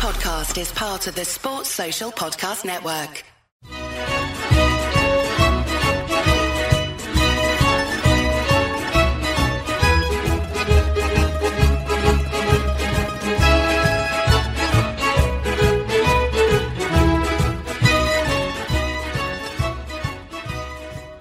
podcast 0.00 0.58
is 0.58 0.72
part 0.72 1.06
of 1.08 1.14
the 1.14 1.26
Sports 1.26 1.68
Social 1.68 2.10
Podcast 2.10 2.64
Network. 2.64 3.22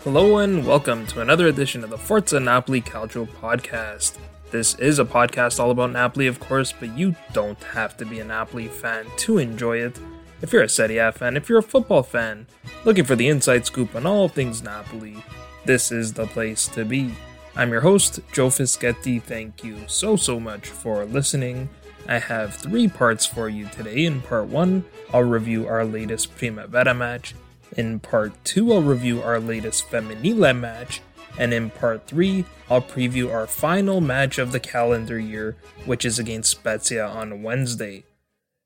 Hello 0.06 0.38
and 0.38 0.66
welcome 0.66 1.06
to 1.08 1.20
another 1.20 1.48
edition 1.48 1.84
of 1.84 1.90
the 1.90 1.98
Forza 1.98 2.40
Napoli 2.40 2.82
Calcio 2.82 3.28
podcast. 3.28 4.14
This 4.52 4.74
is 4.80 4.98
a 4.98 5.06
podcast 5.06 5.60
all 5.60 5.70
about 5.70 5.92
Napoli, 5.92 6.26
of 6.26 6.40
course, 6.40 6.72
but 6.72 6.98
you 6.98 7.16
don't 7.34 7.62
have 7.66 7.96
to 7.98 8.06
be 8.06 8.20
a 8.20 8.26
Napoli 8.26 8.68
fan 8.68 9.06
to 9.18 9.38
enjoy 9.38 9.78
it. 9.78 10.00
If 10.42 10.52
you're 10.52 10.64
a 10.64 10.70
Serie 10.70 10.98
A 10.98 11.12
fan, 11.12 11.38
if 11.38 11.48
you're 11.48 11.60
a 11.60 11.64
football 11.64 12.02
fan, 12.02 12.48
looking 12.84 13.04
for 13.04 13.16
the 13.16 13.28
inside 13.28 13.68
scoop 13.68 13.94
on 13.94 14.08
all 14.08 14.28
things 14.28 14.64
Napoli, 14.64 15.24
this 15.66 15.92
is 15.92 16.14
the 16.14 16.26
place 16.26 16.68
to 16.70 16.84
be. 16.84 17.14
I'm 17.56 17.72
your 17.72 17.82
host, 17.82 18.22
Joe 18.32 18.48
Fischetti. 18.48 19.22
Thank 19.22 19.64
you 19.64 19.78
so, 19.86 20.16
so 20.16 20.40
much 20.40 20.68
for 20.68 21.06
listening. 21.06 21.70
I 22.08 22.18
have 22.18 22.56
three 22.56 22.88
parts 22.88 23.28
for 23.28 23.50
you 23.50 23.68
today. 23.68 24.06
In 24.06 24.20
part 24.20 24.48
one, 24.48 24.84
I'll 25.14 25.22
review 25.22 25.68
our 25.68 25.86
latest 25.86 26.36
Primavera 26.36 26.96
match. 26.96 27.36
In 27.78 28.00
part 28.00 28.34
two, 28.44 28.74
I'll 28.74 28.82
review 28.82 29.22
our 29.22 29.40
latest 29.40 29.92
Femminile 29.92 30.58
match 30.58 31.02
and 31.40 31.54
in 31.54 31.72
part 31.72 32.06
3, 32.06 32.46
I'll 32.70 32.82
preview 32.82 33.34
our 33.34 33.48
final 33.48 34.02
match 34.02 34.38
of 34.38 34.52
the 34.52 34.60
calendar 34.60 35.18
year, 35.18 35.56
which 35.86 36.04
is 36.04 36.20
against 36.20 36.52
Spezia 36.52 37.08
on 37.08 37.42
Wednesday. 37.42 38.04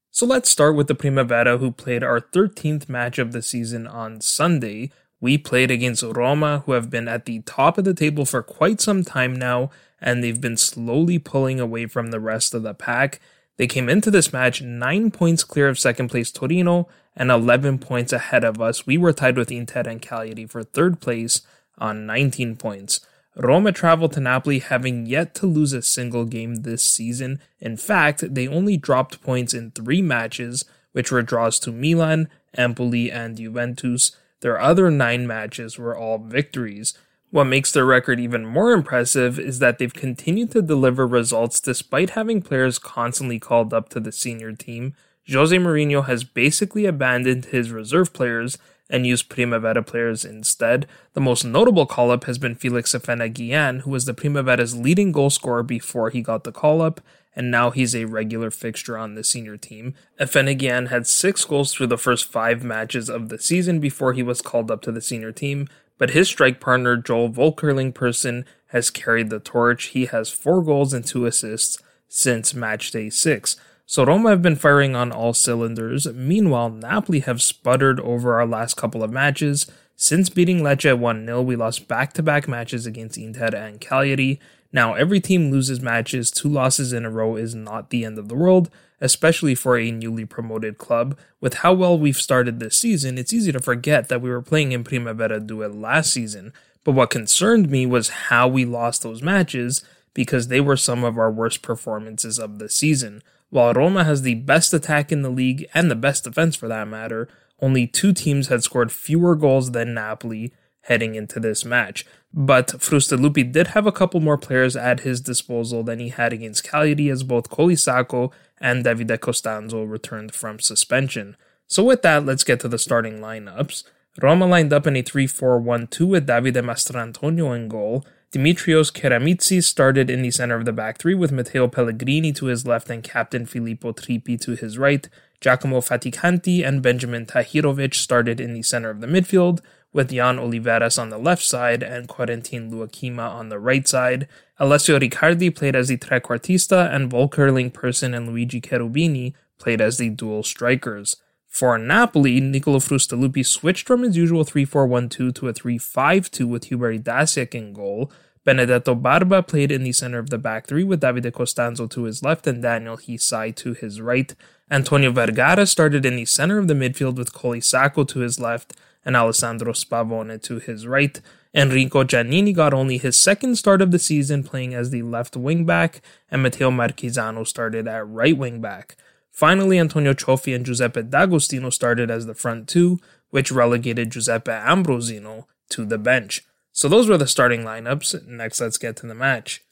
So 0.09 0.25
let's 0.25 0.49
start 0.49 0.75
with 0.75 0.87
the 0.87 0.95
Primavera, 0.95 1.59
who 1.59 1.71
played 1.71 2.03
our 2.03 2.19
13th 2.19 2.89
match 2.89 3.19
of 3.19 3.31
the 3.31 3.43
season 3.43 3.85
on 3.87 4.21
Sunday. 4.21 4.91
We 5.21 5.37
played 5.37 5.71
against 5.71 6.03
Roma, 6.03 6.63
who 6.65 6.73
have 6.73 6.89
been 6.89 7.07
at 7.07 7.25
the 7.25 7.41
top 7.41 7.77
of 7.77 7.85
the 7.85 7.93
table 7.93 8.25
for 8.25 8.41
quite 8.41 8.81
some 8.81 9.03
time 9.03 9.35
now, 9.35 9.69
and 10.01 10.23
they've 10.23 10.41
been 10.41 10.57
slowly 10.57 11.19
pulling 11.19 11.59
away 11.59 11.85
from 11.85 12.11
the 12.11 12.19
rest 12.19 12.53
of 12.53 12.63
the 12.63 12.73
pack. 12.73 13.19
They 13.57 13.67
came 13.67 13.87
into 13.87 14.09
this 14.09 14.33
match 14.33 14.63
9 14.63 15.11
points 15.11 15.43
clear 15.43 15.69
of 15.69 15.77
second 15.77 16.09
place 16.09 16.31
Torino 16.31 16.87
and 17.15 17.29
11 17.29 17.77
points 17.77 18.11
ahead 18.11 18.43
of 18.43 18.59
us. 18.59 18.87
We 18.87 18.97
were 18.97 19.13
tied 19.13 19.37
with 19.37 19.51
Inter 19.51 19.81
and 19.81 20.01
Cagliari 20.01 20.47
for 20.47 20.63
third 20.63 20.99
place, 20.99 21.41
on 21.77 22.05
19 22.05 22.55
points. 22.55 23.01
Roma 23.35 23.71
traveled 23.71 24.13
to 24.13 24.19
Napoli 24.19 24.59
having 24.59 25.05
yet 25.05 25.33
to 25.35 25.47
lose 25.47 25.73
a 25.73 25.81
single 25.81 26.25
game 26.25 26.57
this 26.57 26.83
season. 26.83 27.39
In 27.59 27.77
fact, 27.77 28.33
they 28.33 28.47
only 28.47 28.77
dropped 28.77 29.21
points 29.21 29.53
in 29.53 29.71
three 29.71 30.01
matches, 30.01 30.65
which 30.91 31.11
were 31.11 31.23
draws 31.23 31.59
to 31.59 31.71
Milan, 31.71 32.29
Empoli, 32.55 33.11
and 33.11 33.37
Juventus. 33.37 34.15
Their 34.41 34.59
other 34.59 34.91
nine 34.91 35.25
matches 35.25 35.79
were 35.79 35.97
all 35.97 36.19
victories. 36.19 36.93
What 37.31 37.45
makes 37.45 37.71
their 37.71 37.85
record 37.85 38.19
even 38.19 38.45
more 38.45 38.73
impressive 38.73 39.39
is 39.39 39.57
that 39.57 39.79
they've 39.79 39.91
continued 39.91 40.51
to 40.51 40.61
deliver 40.61 41.07
results 41.07 41.59
despite 41.59 42.11
having 42.11 42.43
players 42.43 42.77
constantly 42.77 43.39
called 43.39 43.73
up 43.73 43.89
to 43.89 43.99
the 43.99 44.11
senior 44.11 44.51
team. 44.51 44.93
Jose 45.31 45.55
Mourinho 45.55 46.05
has 46.05 46.23
basically 46.23 46.85
abandoned 46.85 47.45
his 47.45 47.71
reserve 47.71 48.13
players 48.13 48.57
and 48.89 49.07
use 49.07 49.23
Primavera 49.23 49.81
players 49.81 50.25
instead. 50.25 50.85
The 51.13 51.21
most 51.21 51.45
notable 51.45 51.85
call 51.85 52.11
up 52.11 52.25
has 52.25 52.37
been 52.37 52.55
Felix 52.55 52.93
Afena-Gyan, 52.93 53.81
who 53.81 53.91
was 53.91 54.05
the 54.05 54.13
Primavera's 54.13 54.75
leading 54.75 55.11
goal 55.11 55.29
scorer 55.29 55.63
before 55.63 56.09
he 56.09 56.21
got 56.21 56.43
the 56.43 56.51
call 56.51 56.81
up, 56.81 57.01
and 57.35 57.49
now 57.49 57.71
he's 57.71 57.95
a 57.95 58.05
regular 58.05 58.51
fixture 58.51 58.97
on 58.97 59.15
the 59.15 59.23
senior 59.23 59.57
team. 59.57 59.95
Afena-Gyan 60.19 60.89
had 60.89 61.07
six 61.07 61.45
goals 61.45 61.73
through 61.73 61.87
the 61.87 61.97
first 61.97 62.31
five 62.31 62.63
matches 62.63 63.09
of 63.09 63.29
the 63.29 63.39
season 63.39 63.79
before 63.79 64.13
he 64.13 64.21
was 64.21 64.41
called 64.41 64.69
up 64.69 64.81
to 64.81 64.91
the 64.91 65.01
senior 65.01 65.31
team, 65.31 65.67
but 65.97 66.11
his 66.11 66.27
strike 66.27 66.59
partner 66.59 66.97
Joel 66.97 67.29
Volkerling 67.29 67.93
Persson 67.93 68.45
has 68.67 68.89
carried 68.89 69.29
the 69.29 69.39
torch. 69.39 69.85
He 69.85 70.05
has 70.07 70.29
four 70.29 70.61
goals 70.61 70.93
and 70.93 71.05
two 71.05 71.25
assists 71.25 71.77
since 72.09 72.53
match 72.53 72.91
day 72.91 73.09
six. 73.09 73.55
So 73.85 74.05
Roma 74.05 74.29
have 74.29 74.41
been 74.41 74.55
firing 74.55 74.95
on 74.95 75.11
all 75.11 75.33
cylinders. 75.33 76.07
Meanwhile, 76.07 76.69
Napoli 76.69 77.19
have 77.19 77.41
sputtered 77.41 77.99
over 77.99 78.39
our 78.39 78.47
last 78.47 78.75
couple 78.75 79.03
of 79.03 79.11
matches. 79.11 79.69
Since 79.95 80.29
beating 80.29 80.61
Lecce 80.61 80.97
1 80.97 81.25
0, 81.25 81.41
we 81.41 81.55
lost 81.55 81.87
back 81.87 82.13
to 82.13 82.23
back 82.23 82.47
matches 82.47 82.85
against 82.85 83.17
Inter 83.17 83.55
and 83.55 83.79
Cagliari. 83.79 84.39
Now, 84.71 84.95
every 84.95 85.19
team 85.19 85.51
loses 85.51 85.81
matches, 85.81 86.31
two 86.31 86.49
losses 86.49 86.93
in 86.93 87.05
a 87.05 87.09
row 87.11 87.35
is 87.35 87.53
not 87.53 87.91
the 87.91 88.03
end 88.03 88.17
of 88.17 88.27
the 88.27 88.35
world, 88.35 88.71
especially 88.99 89.53
for 89.53 89.77
a 89.77 89.91
newly 89.91 90.25
promoted 90.25 90.79
club. 90.79 91.15
With 91.39 91.55
how 91.55 91.73
well 91.73 91.97
we've 91.97 92.17
started 92.17 92.59
this 92.59 92.79
season, 92.79 93.19
it's 93.19 93.33
easy 93.33 93.51
to 93.51 93.59
forget 93.59 94.09
that 94.09 94.21
we 94.21 94.31
were 94.31 94.41
playing 94.41 94.71
in 94.71 94.83
Primavera 94.83 95.39
Due 95.39 95.67
last 95.67 96.11
season. 96.11 96.53
But 96.83 96.93
what 96.93 97.11
concerned 97.11 97.69
me 97.69 97.85
was 97.85 98.09
how 98.09 98.47
we 98.47 98.65
lost 98.65 99.03
those 99.03 99.21
matches 99.21 99.85
because 100.13 100.47
they 100.47 100.59
were 100.59 100.77
some 100.77 101.03
of 101.03 101.17
our 101.17 101.31
worst 101.31 101.61
performances 101.61 102.39
of 102.39 102.57
the 102.57 102.69
season. 102.69 103.21
While 103.53 103.73
Roma 103.73 104.03
has 104.03 104.23
the 104.23 104.33
best 104.33 104.73
attack 104.73 105.11
in 105.11 105.21
the 105.21 105.29
league 105.29 105.67
and 105.75 105.91
the 105.91 105.95
best 105.95 106.23
defense 106.23 106.55
for 106.55 106.67
that 106.69 106.87
matter, 106.87 107.29
only 107.61 107.85
two 107.85 108.11
teams 108.11 108.47
had 108.47 108.63
scored 108.63 108.91
fewer 108.91 109.35
goals 109.35 109.73
than 109.73 109.93
Napoli 109.93 110.51
heading 110.81 111.13
into 111.13 111.39
this 111.39 111.63
match. 111.63 112.03
But 112.33 112.69
Frustalupi 112.69 113.51
did 113.51 113.67
have 113.67 113.85
a 113.85 113.91
couple 113.91 114.19
more 114.21 114.39
players 114.39 114.75
at 114.75 115.01
his 115.01 115.21
disposal 115.21 115.83
than 115.83 115.99
he 115.99 116.09
had 116.09 116.33
against 116.33 116.63
Cagliari 116.63 117.11
as 117.11 117.21
both 117.21 117.51
Coli 117.51 117.77
Saco 117.77 118.31
and 118.59 118.83
Davide 118.83 119.19
Costanzo 119.19 119.83
returned 119.83 120.33
from 120.33 120.57
suspension. 120.57 121.37
So 121.67 121.83
with 121.83 122.01
that, 122.01 122.25
let's 122.25 122.43
get 122.43 122.59
to 122.61 122.67
the 122.67 122.79
starting 122.79 123.19
lineups. 123.19 123.83
Roma 124.19 124.47
lined 124.47 124.73
up 124.73 124.87
in 124.87 124.95
a 124.95 125.03
3-4-1-2 125.03 126.07
with 126.07 126.25
Davide 126.25 126.65
Mastrantonio 126.65 127.55
in 127.55 127.67
goal, 127.67 128.03
Dimitrios 128.33 128.91
Keramitsis 128.91 129.65
started 129.65 130.09
in 130.09 130.23
the 130.23 130.31
center 130.31 130.55
of 130.55 130.65
the 130.65 130.73
back 130.73 130.97
three 130.97 131.13
with 131.13 131.31
Matteo 131.31 131.67
Pellegrini 131.67 132.33
to 132.33 132.45
his 132.45 132.65
left 132.65 132.89
and 132.89 133.03
captain 133.03 133.45
Filippo 133.45 133.91
Trippi 133.91 134.41
to 134.41 134.55
his 134.55 134.75
right. 134.75 135.07
Giacomo 135.39 135.81
Faticanti 135.81 136.67
and 136.67 136.81
Benjamin 136.81 137.27
Tahirovic 137.27 137.93
started 137.93 138.39
in 138.39 138.55
the 138.55 138.63
center 138.63 138.89
of 138.89 139.01
the 139.01 139.07
midfield, 139.07 139.59
with 139.91 140.09
Jan 140.09 140.37
Oliveras 140.37 140.99
on 140.99 141.09
the 141.09 141.19
left 141.19 141.43
side 141.43 141.83
and 141.83 142.07
Quarentin 142.07 142.71
Luakima 142.71 143.29
on 143.29 143.49
the 143.49 143.59
right 143.59 143.87
side. 143.87 144.27
Alessio 144.57 144.99
Riccardi 144.99 145.51
played 145.55 145.75
as 145.75 145.89
the 145.89 145.97
trequartista, 145.97 146.91
and 146.91 147.11
Volkerling 147.11 147.71
Persson 147.71 148.15
and 148.15 148.27
Luigi 148.27 148.59
Cherubini 148.59 149.35
played 149.59 149.79
as 149.79 149.99
the 149.99 150.09
dual 150.09 150.41
strikers. 150.41 151.17
For 151.53 151.77
Napoli, 151.77 152.39
Nicolo 152.39 152.79
Frustalupi 152.79 153.45
switched 153.45 153.85
from 153.85 154.01
his 154.01 154.17
usual 154.17 154.43
3-4-1-2 154.43 155.35
to 155.35 155.47
a 155.47 155.53
3-5-2 155.53 156.47
with 156.47 156.63
Hubert 156.65 157.03
Idasiak 157.03 157.53
in 157.53 157.73
goal. 157.73 158.11
Benedetto 158.43 158.95
Barba 158.95 159.43
played 159.43 159.71
in 159.71 159.83
the 159.83 159.91
center 159.91 160.17
of 160.17 160.31
the 160.31 160.39
back 160.39 160.65
three 160.65 160.83
with 160.83 161.01
Davide 161.01 161.31
Costanzo 161.31 161.85
to 161.85 162.05
his 162.05 162.23
left 162.23 162.47
and 162.47 162.63
Daniel 162.63 162.97
Hisai 162.97 163.55
to 163.57 163.73
his 163.73 164.01
right. 164.01 164.33
Antonio 164.71 165.11
Vergara 165.11 165.67
started 165.67 166.07
in 166.07 166.15
the 166.15 166.25
center 166.25 166.57
of 166.57 166.67
the 166.67 166.73
midfield 166.73 167.17
with 167.17 167.33
Coli 167.33 167.63
Saco 167.63 168.03
to 168.03 168.21
his 168.21 168.39
left 168.39 168.73
and 169.05 169.15
Alessandro 169.15 169.73
Spavone 169.73 170.41
to 170.41 170.57
his 170.57 170.87
right. 170.87 171.21
Enrico 171.53 172.03
Giannini 172.03 172.55
got 172.55 172.73
only 172.73 172.97
his 172.97 173.15
second 173.15 173.57
start 173.57 173.79
of 173.79 173.91
the 173.91 173.99
season 173.99 174.43
playing 174.43 174.73
as 174.73 174.89
the 174.89 175.03
left 175.03 175.37
wing 175.37 175.65
back, 175.65 176.01
and 176.31 176.41
Matteo 176.41 176.71
Marchisano 176.71 177.45
started 177.45 177.87
at 177.87 178.07
right 178.07 178.35
wing 178.35 178.59
back. 178.59 178.97
Finally, 179.33 179.79
Antonio 179.79 180.13
Cioffi 180.13 180.55
and 180.55 180.63
Giuseppe 180.63 181.01
D'Agostino 181.01 181.71
started 181.71 182.11
as 182.11 182.27
the 182.27 182.35
front 182.35 182.69
two, 182.69 182.99
which 183.31 183.51
relegated 183.51 184.11
Giuseppe 184.11 184.51
Ambrosino 184.51 185.45
to 185.69 185.85
the 185.85 185.97
bench. 185.97 186.43
So 186.71 186.87
those 186.87 187.09
were 187.09 187.17
the 187.17 187.27
starting 187.27 187.63
lineups. 187.63 188.27
Next, 188.27 188.61
let's 188.61 188.77
get 188.77 188.95
to 188.97 189.07
the 189.07 189.15
match. 189.15 189.63